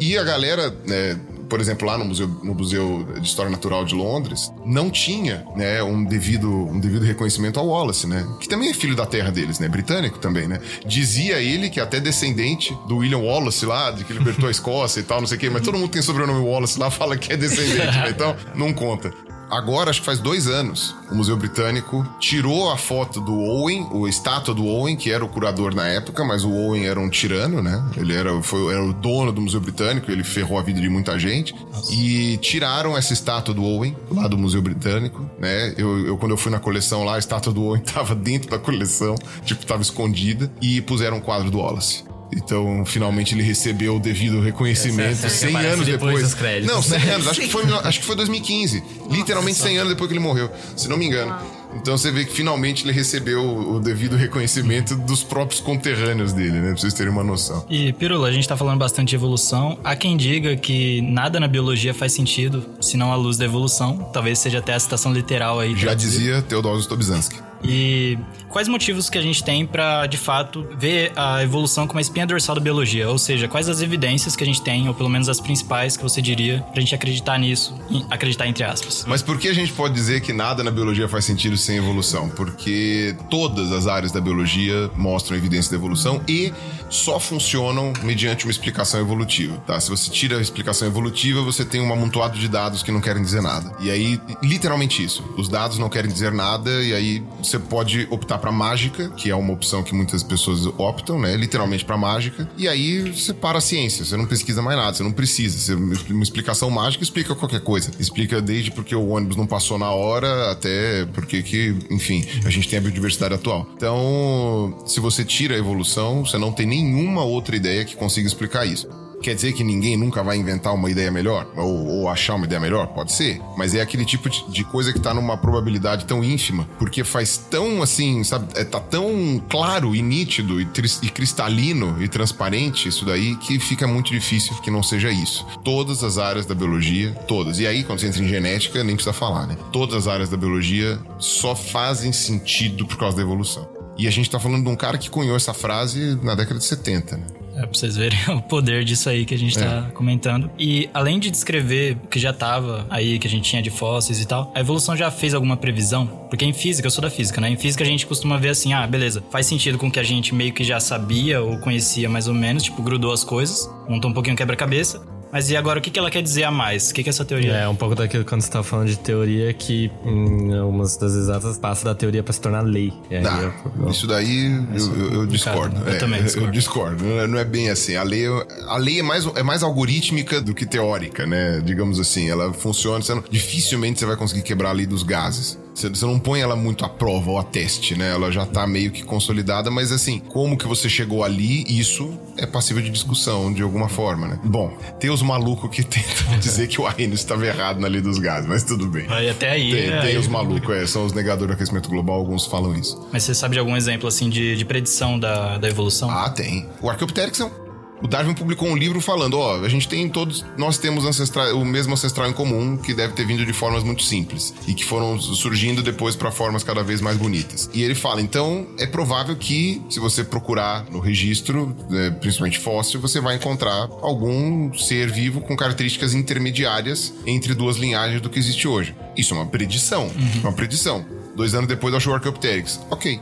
[0.00, 1.18] e, e a galera, né,
[1.52, 5.82] por exemplo, lá no Museu, no Museu de História Natural de Londres, não tinha né,
[5.82, 8.26] um, devido, um devido reconhecimento ao Wallace, né?
[8.40, 9.68] Que também é filho da terra deles, né?
[9.68, 10.58] Britânico também, né?
[10.86, 15.02] Dizia ele que até descendente do William Wallace lá, de que libertou a Escócia e
[15.02, 17.36] tal, não sei o quê, mas todo mundo tem sobrenome Wallace lá, fala que é
[17.36, 18.08] descendente, né?
[18.08, 19.12] Então, não conta
[19.52, 24.08] agora, acho que faz dois anos, o Museu Britânico tirou a foto do Owen, o
[24.08, 27.62] estátua do Owen, que era o curador na época, mas o Owen era um tirano,
[27.62, 27.84] né?
[27.96, 31.18] Ele era, foi, era o dono do Museu Britânico, ele ferrou a vida de muita
[31.18, 31.54] gente.
[31.70, 31.92] Nossa.
[31.92, 35.74] E tiraram essa estátua do Owen, lá do Museu Britânico, né?
[35.76, 38.58] Eu, eu, quando eu fui na coleção lá, a estátua do Owen tava dentro da
[38.58, 42.04] coleção, tipo, tava escondida, e puseram um quadro do Wallace.
[42.34, 46.32] Então, finalmente ele recebeu o devido reconhecimento 100 anos depois.
[46.32, 46.66] depois.
[46.66, 47.28] Não, 100 anos.
[47.28, 48.82] Acho que foi, acho que foi 2015.
[49.10, 51.34] Literalmente 100 anos depois que ele morreu, se não me engano.
[51.74, 56.68] Então você vê que finalmente ele recebeu o devido reconhecimento dos próprios conterrâneos dele, né?
[56.68, 57.64] Pra vocês terem uma noção.
[57.68, 59.78] E, Pirula, a gente tá falando bastante de evolução.
[59.82, 63.96] Há quem diga que nada na biologia faz sentido, senão a luz da evolução.
[64.12, 65.74] Talvez seja até a citação literal aí.
[65.76, 67.51] Já dizia Teodoro Stobzanski.
[67.64, 72.02] E quais motivos que a gente tem para de fato ver a evolução como a
[72.02, 73.08] espinha dorsal da biologia?
[73.08, 76.02] Ou seja, quais as evidências que a gente tem, ou pelo menos as principais que
[76.02, 77.74] você diria, pra gente acreditar nisso,
[78.10, 79.04] acreditar entre aspas?
[79.06, 82.28] Mas por que a gente pode dizer que nada na biologia faz sentido sem evolução?
[82.28, 86.52] Porque todas as áreas da biologia mostram evidência da evolução e
[86.90, 89.80] só funcionam mediante uma explicação evolutiva, tá?
[89.80, 93.22] Se você tira a explicação evolutiva, você tem um amontoado de dados que não querem
[93.22, 93.74] dizer nada.
[93.80, 95.24] E aí, literalmente isso.
[95.38, 99.36] Os dados não querem dizer nada e aí você pode optar para mágica, que é
[99.36, 101.36] uma opção que muitas pessoas optam, né?
[101.36, 102.48] Literalmente para mágica.
[102.56, 105.58] E aí você para a ciência, você não pesquisa mais nada, você não precisa.
[105.58, 105.74] Você,
[106.12, 107.90] uma explicação mágica explica qualquer coisa.
[107.98, 112.68] Explica desde porque o ônibus não passou na hora até porque que, enfim, a gente
[112.68, 113.68] tem a biodiversidade atual.
[113.76, 118.66] Então, se você tira a evolução, você não tem nenhuma outra ideia que consiga explicar
[118.66, 118.88] isso.
[119.22, 121.46] Quer dizer que ninguém nunca vai inventar uma ideia melhor?
[121.56, 122.88] Ou, ou achar uma ideia melhor?
[122.88, 123.40] Pode ser.
[123.56, 127.82] Mas é aquele tipo de, coisa que tá numa probabilidade tão ínfima, porque faz tão
[127.82, 128.48] assim, sabe?
[128.56, 130.68] É, tá tão claro e nítido e,
[131.02, 135.46] e cristalino e transparente isso daí que fica muito difícil que não seja isso.
[135.64, 137.60] Todas as áreas da biologia, todas.
[137.60, 139.56] E aí, quando você entra em genética, nem precisa falar, né?
[139.72, 143.68] Todas as áreas da biologia só fazem sentido por causa da evolução.
[143.96, 146.64] E a gente tá falando de um cara que cunhou essa frase na década de
[146.64, 147.26] 70, né?
[147.62, 149.92] É, pra vocês verem o poder disso aí que a gente tá é.
[149.92, 150.50] comentando.
[150.58, 154.20] E além de descrever o que já tava aí, que a gente tinha de fósseis
[154.20, 156.06] e tal, a evolução já fez alguma previsão?
[156.28, 157.48] Porque em física, eu sou da física, né?
[157.48, 160.34] Em física a gente costuma ver assim, ah, beleza, faz sentido com que a gente
[160.34, 164.14] meio que já sabia ou conhecia mais ou menos, tipo, grudou as coisas, montou um
[164.14, 165.02] pouquinho quebra-cabeça.
[165.32, 166.90] Mas e agora, o que, que ela quer dizer a mais?
[166.90, 167.62] O que, que essa teoria é?
[167.62, 171.56] É um pouco daquilo quando você tá falando de teoria que em algumas das exatas
[171.58, 172.92] passa da teoria para se tornar lei.
[173.10, 173.52] Não,
[173.84, 175.80] eu, isso daí eu, eu, eu discordo.
[175.86, 176.48] Eu é, também discordo.
[176.48, 177.04] Eu discordo.
[177.28, 177.96] Não é bem assim.
[177.96, 178.26] A lei,
[178.66, 181.62] a lei é, mais, é mais algorítmica do que teórica, né?
[181.64, 182.28] Digamos assim.
[182.28, 183.02] Ela funciona.
[183.02, 185.58] Você não, dificilmente você vai conseguir quebrar a lei dos gases.
[185.74, 188.12] Você, você não põe ela muito à prova ou a teste, né?
[188.12, 192.46] Ela já tá meio que consolidada, mas assim, como que você chegou ali, isso é
[192.46, 194.40] passível de discussão de alguma forma, né?
[194.44, 198.18] Bom, tem os malucos que tentam dizer que o Arrhenius estava errado na lei dos
[198.18, 199.06] gases, mas tudo bem.
[199.06, 199.70] Vai até aí.
[199.70, 200.18] Tem, é, tem aí.
[200.18, 203.08] os malucos, é, são os negadores do aquecimento global, alguns falam isso.
[203.12, 206.10] Mas você sabe de algum exemplo, assim, de, de predição da, da evolução?
[206.10, 206.68] Ah, tem.
[206.80, 207.61] O Archaeopteryx é um
[208.02, 211.56] o Darwin publicou um livro falando, ó, oh, a gente tem todos, nós temos ancestral,
[211.56, 214.84] o mesmo ancestral em comum que deve ter vindo de formas muito simples e que
[214.84, 217.70] foram surgindo depois para formas cada vez mais bonitas.
[217.72, 223.00] E ele fala, então é provável que se você procurar no registro, né, principalmente fóssil,
[223.00, 228.66] você vai encontrar algum ser vivo com características intermediárias entre duas linhagens do que existe
[228.66, 228.94] hoje.
[229.16, 230.40] Isso é uma predição, uhum.
[230.42, 231.04] uma predição.
[231.36, 232.80] Dois anos depois achou o Archaeopteryx.
[232.90, 233.18] Ok,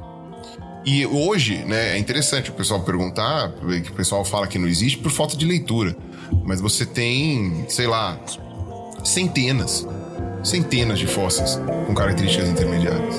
[0.85, 3.53] e hoje, né, é interessante o pessoal perguntar,
[3.85, 5.95] que o pessoal fala que não existe por falta de leitura.
[6.45, 8.18] Mas você tem, sei lá,
[9.05, 9.87] centenas,
[10.43, 13.16] centenas de fósseis com características intermediárias.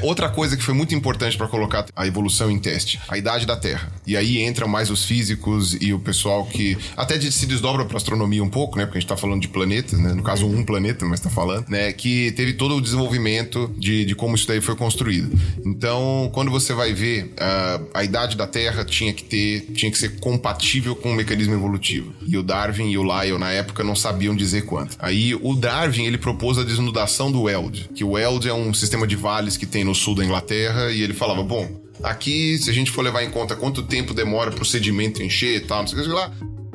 [0.00, 0.08] Né?
[0.08, 3.56] Outra coisa que foi muito importante para colocar a evolução em teste, a idade da
[3.56, 3.92] Terra.
[4.06, 8.42] E aí entram mais os físicos e o pessoal que até se desdobra para astronomia
[8.42, 8.84] um pouco, né?
[8.84, 10.12] Porque a gente tá falando de planetas, né?
[10.12, 11.92] No caso, um planeta, mas tá falando, né?
[11.92, 15.30] Que teve todo o desenvolvimento de, de como isso daí foi construído.
[15.64, 19.98] Então, quando você vai ver uh, a idade da Terra tinha que ter, tinha que
[19.98, 22.12] ser compatível com o mecanismo evolutivo.
[22.26, 24.96] E o Darwin e o Lyell na época não sabiam dizer quanto.
[24.98, 29.06] Aí o Darwin ele propôs a desnudação do Eld, que o Eld é um sistema
[29.06, 31.68] de vales que tem no sul da Inglaterra, e ele falava: bom,
[32.02, 35.60] aqui, se a gente for levar em conta quanto tempo demora pro sedimento encher e
[35.60, 36.32] tal, não sei o que lá,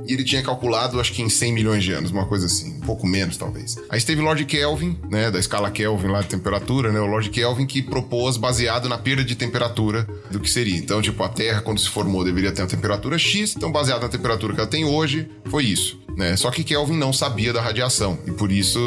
[0.07, 2.81] e ele tinha calculado, acho que em 100 milhões de anos, uma coisa assim, um
[2.81, 3.77] pouco menos talvez.
[3.89, 7.65] Aí esteve Lord Kelvin, né, da escala Kelvin lá de temperatura, né, o Lord Kelvin
[7.65, 10.77] que propôs baseado na perda de temperatura do que seria.
[10.77, 14.09] Então, tipo, a Terra quando se formou deveria ter uma temperatura X, então baseado na
[14.09, 16.04] temperatura que ela tem hoje, foi isso.
[16.15, 16.35] Né?
[16.35, 18.79] Só que Kelvin não sabia da radiação e por isso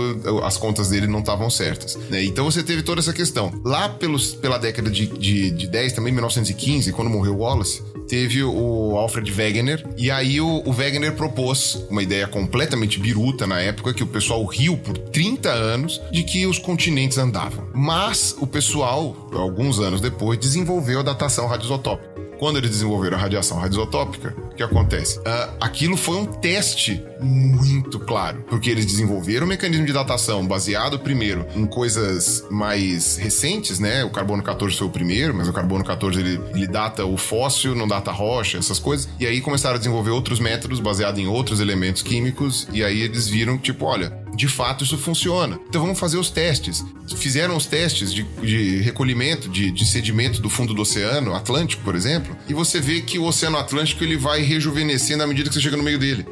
[0.44, 1.96] as contas dele não estavam certas.
[2.08, 2.24] Né?
[2.24, 3.52] Então você teve toda essa questão.
[3.64, 8.96] Lá pelos, pela década de, de, de 10, também 1915, quando morreu Wallace, teve o
[8.96, 14.02] Alfred Wegener, e aí o, o Wegener propôs uma ideia completamente biruta na época, que
[14.02, 17.68] o pessoal riu por 30 anos de que os continentes andavam.
[17.74, 22.17] Mas o pessoal, alguns anos depois, desenvolveu a datação radioisotópica.
[22.38, 25.18] Quando eles desenvolveram a radiação radioisótópica, o que acontece?
[25.18, 31.00] Uh, aquilo foi um teste muito claro, porque eles desenvolveram um mecanismo de datação baseado
[31.00, 34.04] primeiro em coisas mais recentes, né?
[34.04, 37.74] O carbono 14 foi o primeiro, mas o carbono 14 ele, ele data o fóssil,
[37.74, 39.08] não data rocha, essas coisas.
[39.18, 43.26] E aí começaram a desenvolver outros métodos baseados em outros elementos químicos, e aí eles
[43.26, 45.58] viram tipo, olha, de fato isso funciona.
[45.68, 46.84] Então vamos fazer os testes.
[47.16, 51.96] Fizeram os testes de, de recolhimento de, de, sedimento do fundo do oceano Atlântico, por
[51.96, 55.60] exemplo, e você vê que o oceano Atlântico ele vai rejuvenescendo à medida que você
[55.60, 56.24] chega no meio dele.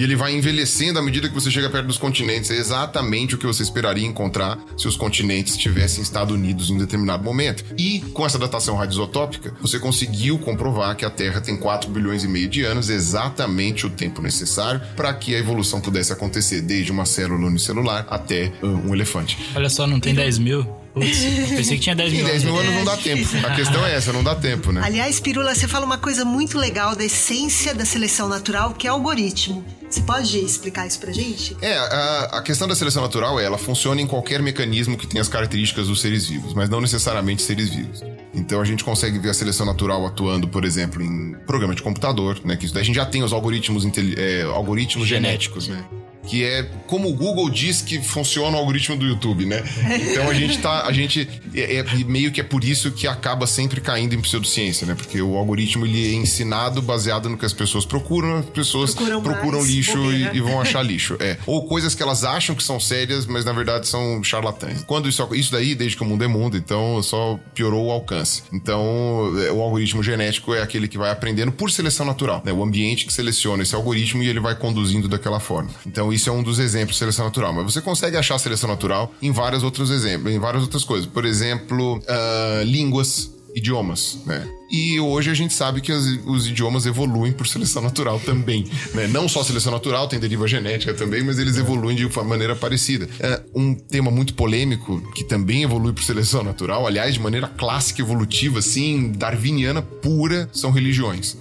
[0.00, 2.50] E ele vai envelhecendo à medida que você chega perto dos continentes.
[2.50, 6.78] É exatamente o que você esperaria encontrar se os continentes tivessem estado unidos em um
[6.78, 7.62] determinado momento.
[7.76, 12.28] E com essa datação radioisotópica, você conseguiu comprovar que a Terra tem 4 bilhões e
[12.28, 17.04] meio de anos, exatamente o tempo necessário para que a evolução pudesse acontecer, desde uma
[17.04, 19.36] célula unicelular até um elefante.
[19.54, 20.79] Olha só, não tem 10 mil?
[20.92, 21.18] Putz,
[21.48, 22.22] pensei que tinha 10 mil.
[22.22, 23.28] Em 10 mil anos não dá tempo.
[23.46, 24.80] A questão é essa, não dá tempo, né?
[24.84, 28.90] Aliás, Pirula, você fala uma coisa muito legal da essência da seleção natural, que é
[28.90, 29.64] o algoritmo.
[29.88, 31.56] Você pode explicar isso pra gente?
[31.60, 35.20] É, a, a, questão da seleção natural é, ela funciona em qualquer mecanismo que tenha
[35.20, 38.02] as características dos seres vivos, mas não necessariamente seres vivos.
[38.32, 42.40] Então a gente consegue ver a seleção natural atuando, por exemplo, em programa de computador,
[42.44, 42.56] né?
[42.56, 43.84] Que isso daí a gente já tem os algoritmos,
[44.16, 45.84] é, algoritmos genéticos, né?
[46.26, 49.62] Que é como o Google diz que funciona o algoritmo do YouTube, né?
[50.10, 53.46] Então a gente tá, a gente é, é, meio que é por isso que acaba
[53.46, 54.94] sempre caindo em pseudociência, né?
[54.94, 59.22] Porque o algoritmo ele é ensinado baseado no que as pessoas procuram, as pessoas procuram,
[59.22, 61.38] procuram lixo e, e, vão achar lixo, é.
[61.46, 64.82] Ou coisas que elas acham que são sérias, mas na verdade são charlatães.
[64.84, 68.42] Quando isso isso daí desde que o mundo é mundo, então só piorou o alcance.
[68.52, 72.52] Então é, o algoritmo genético é aquele que vai aprendendo por seleção natural, né?
[72.52, 75.70] O ambiente que seleciona esse algoritmo e ele vai conduzindo daquela forma.
[75.86, 77.52] Então isso é um dos exemplos de seleção natural.
[77.52, 81.06] Mas você consegue achar seleção natural em vários outros exemplos, em várias outras coisas.
[81.06, 84.59] Por exemplo, uh, línguas, idiomas, né?
[84.70, 88.64] E hoje a gente sabe que as, os idiomas evoluem por seleção natural também.
[88.94, 89.08] Né?
[89.08, 93.08] Não só seleção natural, tem deriva genética também, mas eles evoluem de uma maneira parecida.
[93.18, 98.00] É um tema muito polêmico que também evolui por seleção natural, aliás, de maneira clássica,
[98.00, 101.36] evolutiva, assim, darwiniana pura, são religiões.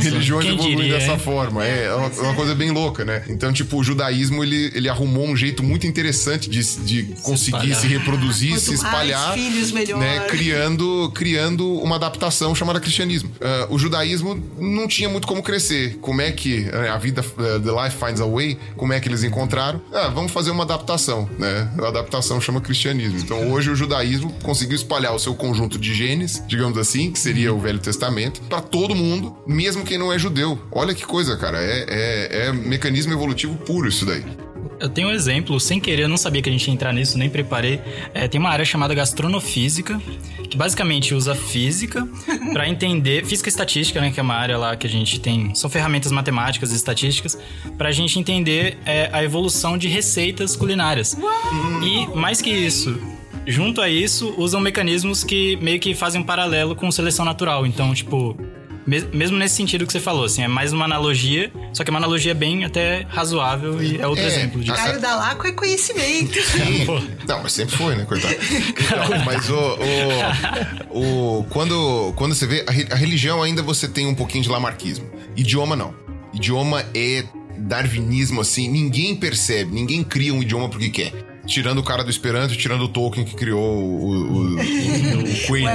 [0.00, 1.18] religiões Quem evoluem diria, dessa hein?
[1.18, 1.64] forma.
[1.64, 3.22] É, é uma, uma, coisa bem louca, né?
[3.28, 7.82] Então, tipo, o judaísmo ele, ele arrumou um jeito muito interessante de, de conseguir se,
[7.82, 10.20] se reproduzir, Quanto se espalhar, filhos, né?
[10.28, 13.30] Criando, criando uma adaptação adaptação chamada cristianismo.
[13.30, 15.98] Uh, o judaísmo não tinha muito como crescer.
[16.00, 19.08] Como é que uh, a vida, uh, the life finds a way, como é que
[19.08, 19.80] eles encontraram?
[19.92, 21.70] Ah, vamos fazer uma adaptação, né?
[21.78, 23.18] A adaptação chama cristianismo.
[23.18, 27.52] Então hoje o judaísmo conseguiu espalhar o seu conjunto de genes, digamos assim, que seria
[27.52, 30.58] o Velho Testamento, para todo mundo, mesmo quem não é judeu.
[30.70, 31.58] Olha que coisa, cara.
[31.60, 34.24] É, é, é mecanismo evolutivo puro isso daí.
[34.80, 37.18] Eu tenho um exemplo, sem querer, eu não sabia que a gente ia entrar nisso,
[37.18, 37.80] nem preparei.
[38.14, 40.00] É, tem uma área chamada gastronofísica,
[40.48, 42.08] que basicamente usa física
[42.52, 43.26] para entender.
[43.26, 44.10] Física e estatística, né?
[44.10, 45.54] Que é uma área lá que a gente tem.
[45.54, 47.38] São ferramentas matemáticas e estatísticas,
[47.76, 51.16] para a gente entender é, a evolução de receitas culinárias.
[51.82, 52.98] E mais que isso,
[53.46, 57.66] junto a isso, usam mecanismos que meio que fazem um paralelo com seleção natural.
[57.66, 58.34] Então, tipo,
[58.86, 61.98] mesmo nesse sentido que você falou, assim, é mais uma analogia, só que é uma
[61.98, 64.74] analogia bem até razoável e é outro é, exemplo disso.
[64.74, 66.38] Caio da Laco é conhecimento.
[67.26, 68.34] Não, mas sempre foi, né, coitado?
[68.34, 69.78] Não, mas o,
[70.90, 74.50] o, o, quando, quando você vê, a, a religião ainda você tem um pouquinho de
[74.50, 75.08] lamarquismo.
[75.36, 75.94] Idioma não.
[76.32, 77.24] Idioma é
[77.56, 81.29] darwinismo, assim, ninguém percebe, ninguém cria um idioma porque quer.
[81.50, 85.66] Tirando o cara do Esperanto, tirando o Tolkien que criou o, o, o, o Queen.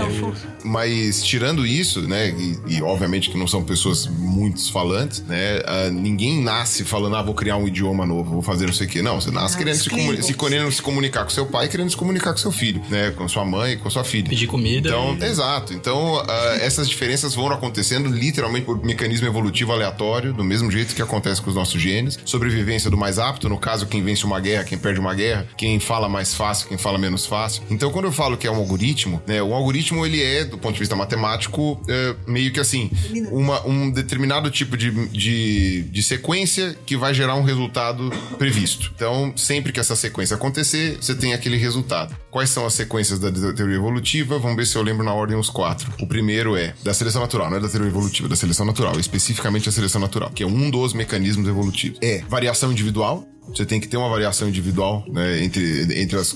[0.64, 2.30] Mas tirando isso, né?
[2.30, 5.58] E, e, obviamente que não são pessoas muito falantes, né?
[5.60, 8.90] Uh, ninguém nasce falando, ah, vou criar um idioma novo, vou fazer não sei o
[8.90, 9.02] quê.
[9.02, 9.84] Não, você nasce ah, querendo se,
[10.24, 13.12] se, querendo se comunicar com seu pai, querendo se comunicar com seu filho, né?
[13.12, 14.30] Com sua mãe, com sua filha.
[14.30, 14.88] Pedir comida.
[14.88, 15.26] Então, e...
[15.26, 15.74] exato.
[15.74, 16.26] Então, uh,
[16.62, 21.50] essas diferenças vão acontecendo literalmente por mecanismo evolutivo aleatório, do mesmo jeito que acontece com
[21.50, 22.18] os nossos genes.
[22.24, 25.65] Sobrevivência do mais apto, no caso, quem vence uma guerra, quem perde uma guerra quem
[25.80, 27.64] fala mais fácil, quem fala menos fácil.
[27.70, 30.74] Então, quando eu falo que é um algoritmo, né, o algoritmo ele é, do ponto
[30.74, 32.90] de vista matemático, é, meio que assim,
[33.32, 38.92] uma, um determinado tipo de, de, de sequência que vai gerar um resultado previsto.
[38.96, 42.16] Então, sempre que essa sequência acontecer, você tem aquele resultado.
[42.30, 44.38] Quais são as sequências da teoria evolutiva?
[44.38, 45.92] Vamos ver se eu lembro na ordem os quatro.
[46.02, 49.70] O primeiro é da seleção natural, não é da teoria evolutiva, da seleção natural, especificamente
[49.70, 51.98] a seleção natural, que é um dos mecanismos evolutivos.
[52.02, 56.36] É variação individual, você tem que ter uma variação individual né, entre, entre as,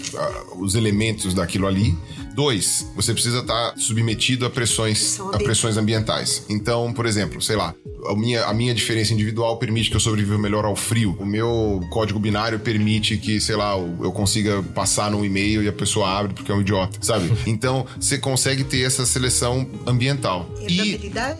[0.58, 1.96] os elementos daquilo ali.
[2.34, 6.46] Dois, você precisa estar submetido a pressões, a pressões ambientais.
[6.48, 7.76] Então, por exemplo, sei lá,
[8.08, 11.18] a minha, a minha diferença individual permite que eu sobreviva melhor ao frio.
[11.20, 15.74] O meu código binário permite que, sei lá, eu consiga passar num e-mail e a
[15.74, 17.30] pessoa abre porque é um idiota, sabe?
[17.50, 20.50] Então, você consegue ter essa seleção ambiental.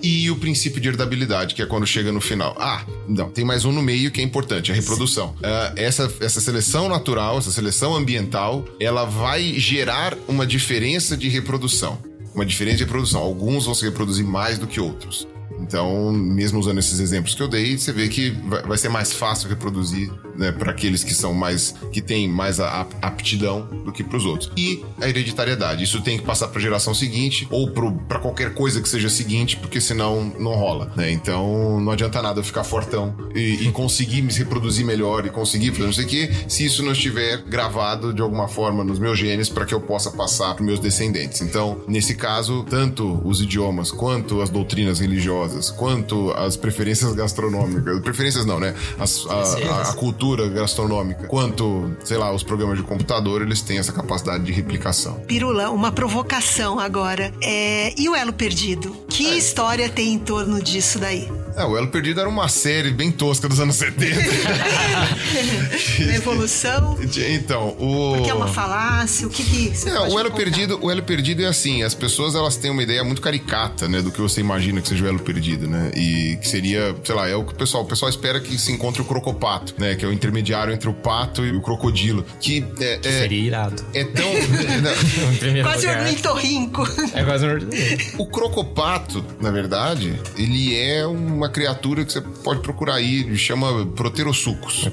[0.02, 2.56] E, e o princípio de herdabilidade, que é quando chega no final.
[2.60, 5.30] Ah, não, tem mais um no meio que é importante, a reprodução.
[5.38, 11.98] Uh, essa, essa seleção natural, essa seleção ambiental, ela vai gerar uma diferença de reprodução.
[12.34, 13.22] Uma diferença de reprodução.
[13.22, 15.28] Alguns vão se reproduzir mais do que outros.
[15.62, 18.32] Então, mesmo usando esses exemplos que eu dei, você vê que
[18.66, 22.88] vai ser mais fácil reproduzir né, para aqueles que são mais que têm mais a,
[23.02, 24.52] a aptidão do que para os outros.
[24.56, 28.82] E a hereditariedade, isso tem que passar para a geração seguinte ou para qualquer coisa
[28.82, 30.92] que seja seguinte, porque senão não rola.
[30.96, 31.12] Né?
[31.12, 35.72] Então, não adianta nada eu ficar fortão e, e conseguir me reproduzir melhor e conseguir
[35.72, 39.18] fazer não sei o que, se isso não estiver gravado de alguma forma nos meus
[39.18, 41.42] genes para que eu possa passar para meus descendentes.
[41.42, 48.00] Então, nesse caso, tanto os idiomas quanto as doutrinas religiosas religiosas, quanto as preferências gastronômicas,
[48.02, 48.74] preferências não, né?
[48.98, 53.80] As, a, a, a, cultura gastronômica, quanto, sei lá, os programas de computador, eles têm
[53.80, 55.16] essa capacidade de replicação.
[55.28, 57.34] Pirula, uma provocação agora.
[57.42, 57.94] É...
[58.00, 58.96] E o Elo Perdido?
[59.10, 59.38] Que é.
[59.38, 61.30] história tem em torno disso daí?
[61.56, 64.22] É, o Elo Perdido era uma série bem tosca dos anos 70.
[66.04, 66.98] uma evolução?
[67.30, 68.16] Então, o...
[68.16, 71.44] Porque é uma falácia, o que que você é, o Elo Perdido, O Elo Perdido
[71.44, 74.82] é assim, as pessoas elas têm uma ideia muito caricata, né, do que você imagina
[74.82, 75.92] que seja o Elo Perdido perdido, né?
[75.96, 78.74] E que seria, sei lá, é o que o pessoal, o pessoal espera que se
[78.74, 79.96] encontre o crocopato, né?
[79.96, 82.26] Que é o intermediário entre o pato e o crocodilo.
[82.42, 83.00] Que é.
[83.04, 83.84] é seria irado.
[83.94, 84.30] É tão.
[85.64, 86.88] quase um ornitorrinco.
[87.14, 88.22] É quase um ornitorrinco.
[88.22, 94.86] O crocopato, na verdade, ele é uma criatura que você pode procurar aí, chama Proterosucos.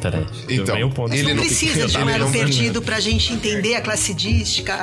[0.49, 0.77] Então,
[1.11, 4.77] ele não precisa de um elo perdido pra gente entender a classidística.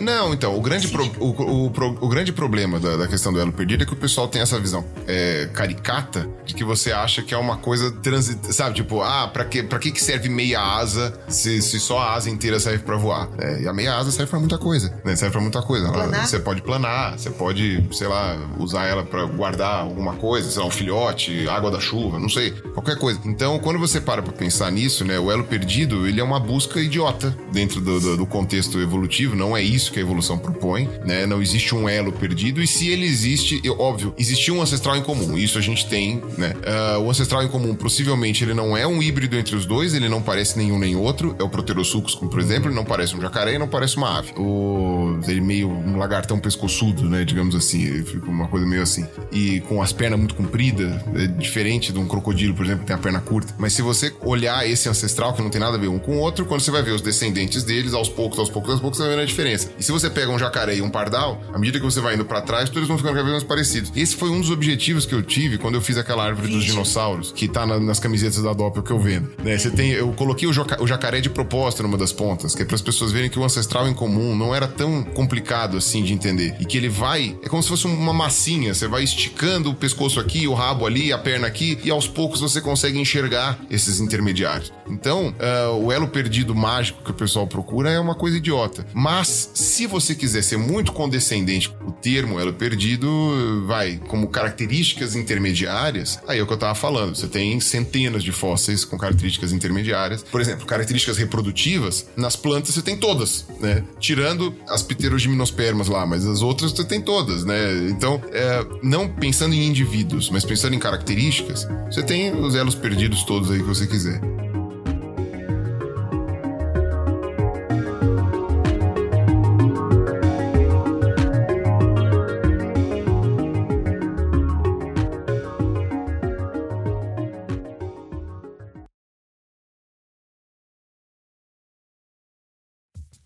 [0.00, 3.32] Não, não então, o grande, pro, o, o, o, o, grande problema da, da questão
[3.32, 6.64] do elo perdido é que o pessoal tem essa visão visão é, caricata de que
[6.64, 8.74] você acha que é uma coisa transitada, sabe?
[8.74, 12.30] Tipo, ah, pra que, pra que, que serve meia asa se, se só a asa
[12.30, 13.28] inteira serve pra voar?
[13.38, 15.14] É, e a meia asa serve pra muita coisa, né?
[15.14, 15.86] Serve pra muita coisa.
[15.88, 20.60] Ela, você pode planar, você pode, sei lá, usar ela pra guardar alguma coisa, sei
[20.60, 23.20] lá, um filhote, água da chuva, não sei, qualquer coisa.
[23.24, 25.18] Então, quando você para pra pensar nisso, né?
[25.18, 29.56] O elo perdido, ele é uma busca idiota dentro do, do, do contexto evolutivo, não
[29.56, 31.26] é isso que a evolução propõe, né?
[31.26, 35.02] Não existe um elo perdido e se ele existe, eu, óbvio, existiu um ancestral em
[35.02, 35.38] comum.
[35.38, 36.54] Isso a gente tem, né?
[36.96, 40.08] Uh, o ancestral em comum, possivelmente, ele não é um híbrido entre os dois, ele
[40.08, 41.36] não parece nenhum nem outro.
[41.38, 44.32] É o Proterosuchus, por exemplo, ele não parece um jacaré e não parece uma ave.
[44.36, 47.24] O, ele meio um lagartão pescoçudo, né?
[47.24, 49.06] Digamos assim, fica uma coisa meio assim.
[49.30, 52.96] E com as pernas muito compridas, é diferente de um crocodilo, por exemplo, que tem
[52.96, 53.54] a perna curta.
[53.58, 56.18] Mas se você olhar esse ancestral, que não tem nada a ver um com o
[56.18, 59.04] outro, quando você vai ver os descendentes deles, aos poucos, aos poucos, aos poucos, você
[59.04, 59.70] vai vendo a diferença.
[59.78, 62.24] E se você pega um jacaré e um pardal, à medida que você vai indo
[62.24, 63.92] para trás, todos vão ficando cada vez mais parecidos.
[63.94, 67.32] Esse foi um dos objetivos que eu tive quando eu fiz aquela árvore dos dinossauros,
[67.32, 69.30] que tá na, nas camisetas da Doppel que eu vendo.
[69.42, 69.58] Né?
[69.58, 72.74] Você tem, eu coloquei o, o jacaré de propósito numa das pontas, que é para
[72.74, 76.56] as pessoas verem que o ancestral em comum não era tão complicado assim de entender.
[76.58, 80.18] E que ele vai, é como se fosse uma massinha, você vai esticando o pescoço
[80.20, 84.72] aqui, o rabo ali, a perna aqui, e aos poucos você consegue enxergar esses intermediários.
[84.88, 88.86] Então, uh, o elo perdido mágico que o pessoal procura é uma coisa idiota.
[88.92, 96.20] Mas, se você quiser ser muito condescendente, o termo elo perdido vai como características intermediárias,
[96.28, 97.14] aí é o que eu tava falando.
[97.14, 100.22] Você tem centenas de fósseis com características intermediárias.
[100.22, 103.82] Por exemplo, características reprodutivas, nas plantas você tem todas, né?
[103.98, 107.88] Tirando as pterogimnospermas lá, mas as outras você tem todas, né?
[107.88, 113.22] Então, é, não pensando em indivíduos, mas pensando em características, você tem os elos perdidos
[113.24, 114.20] todos aí que você quiser.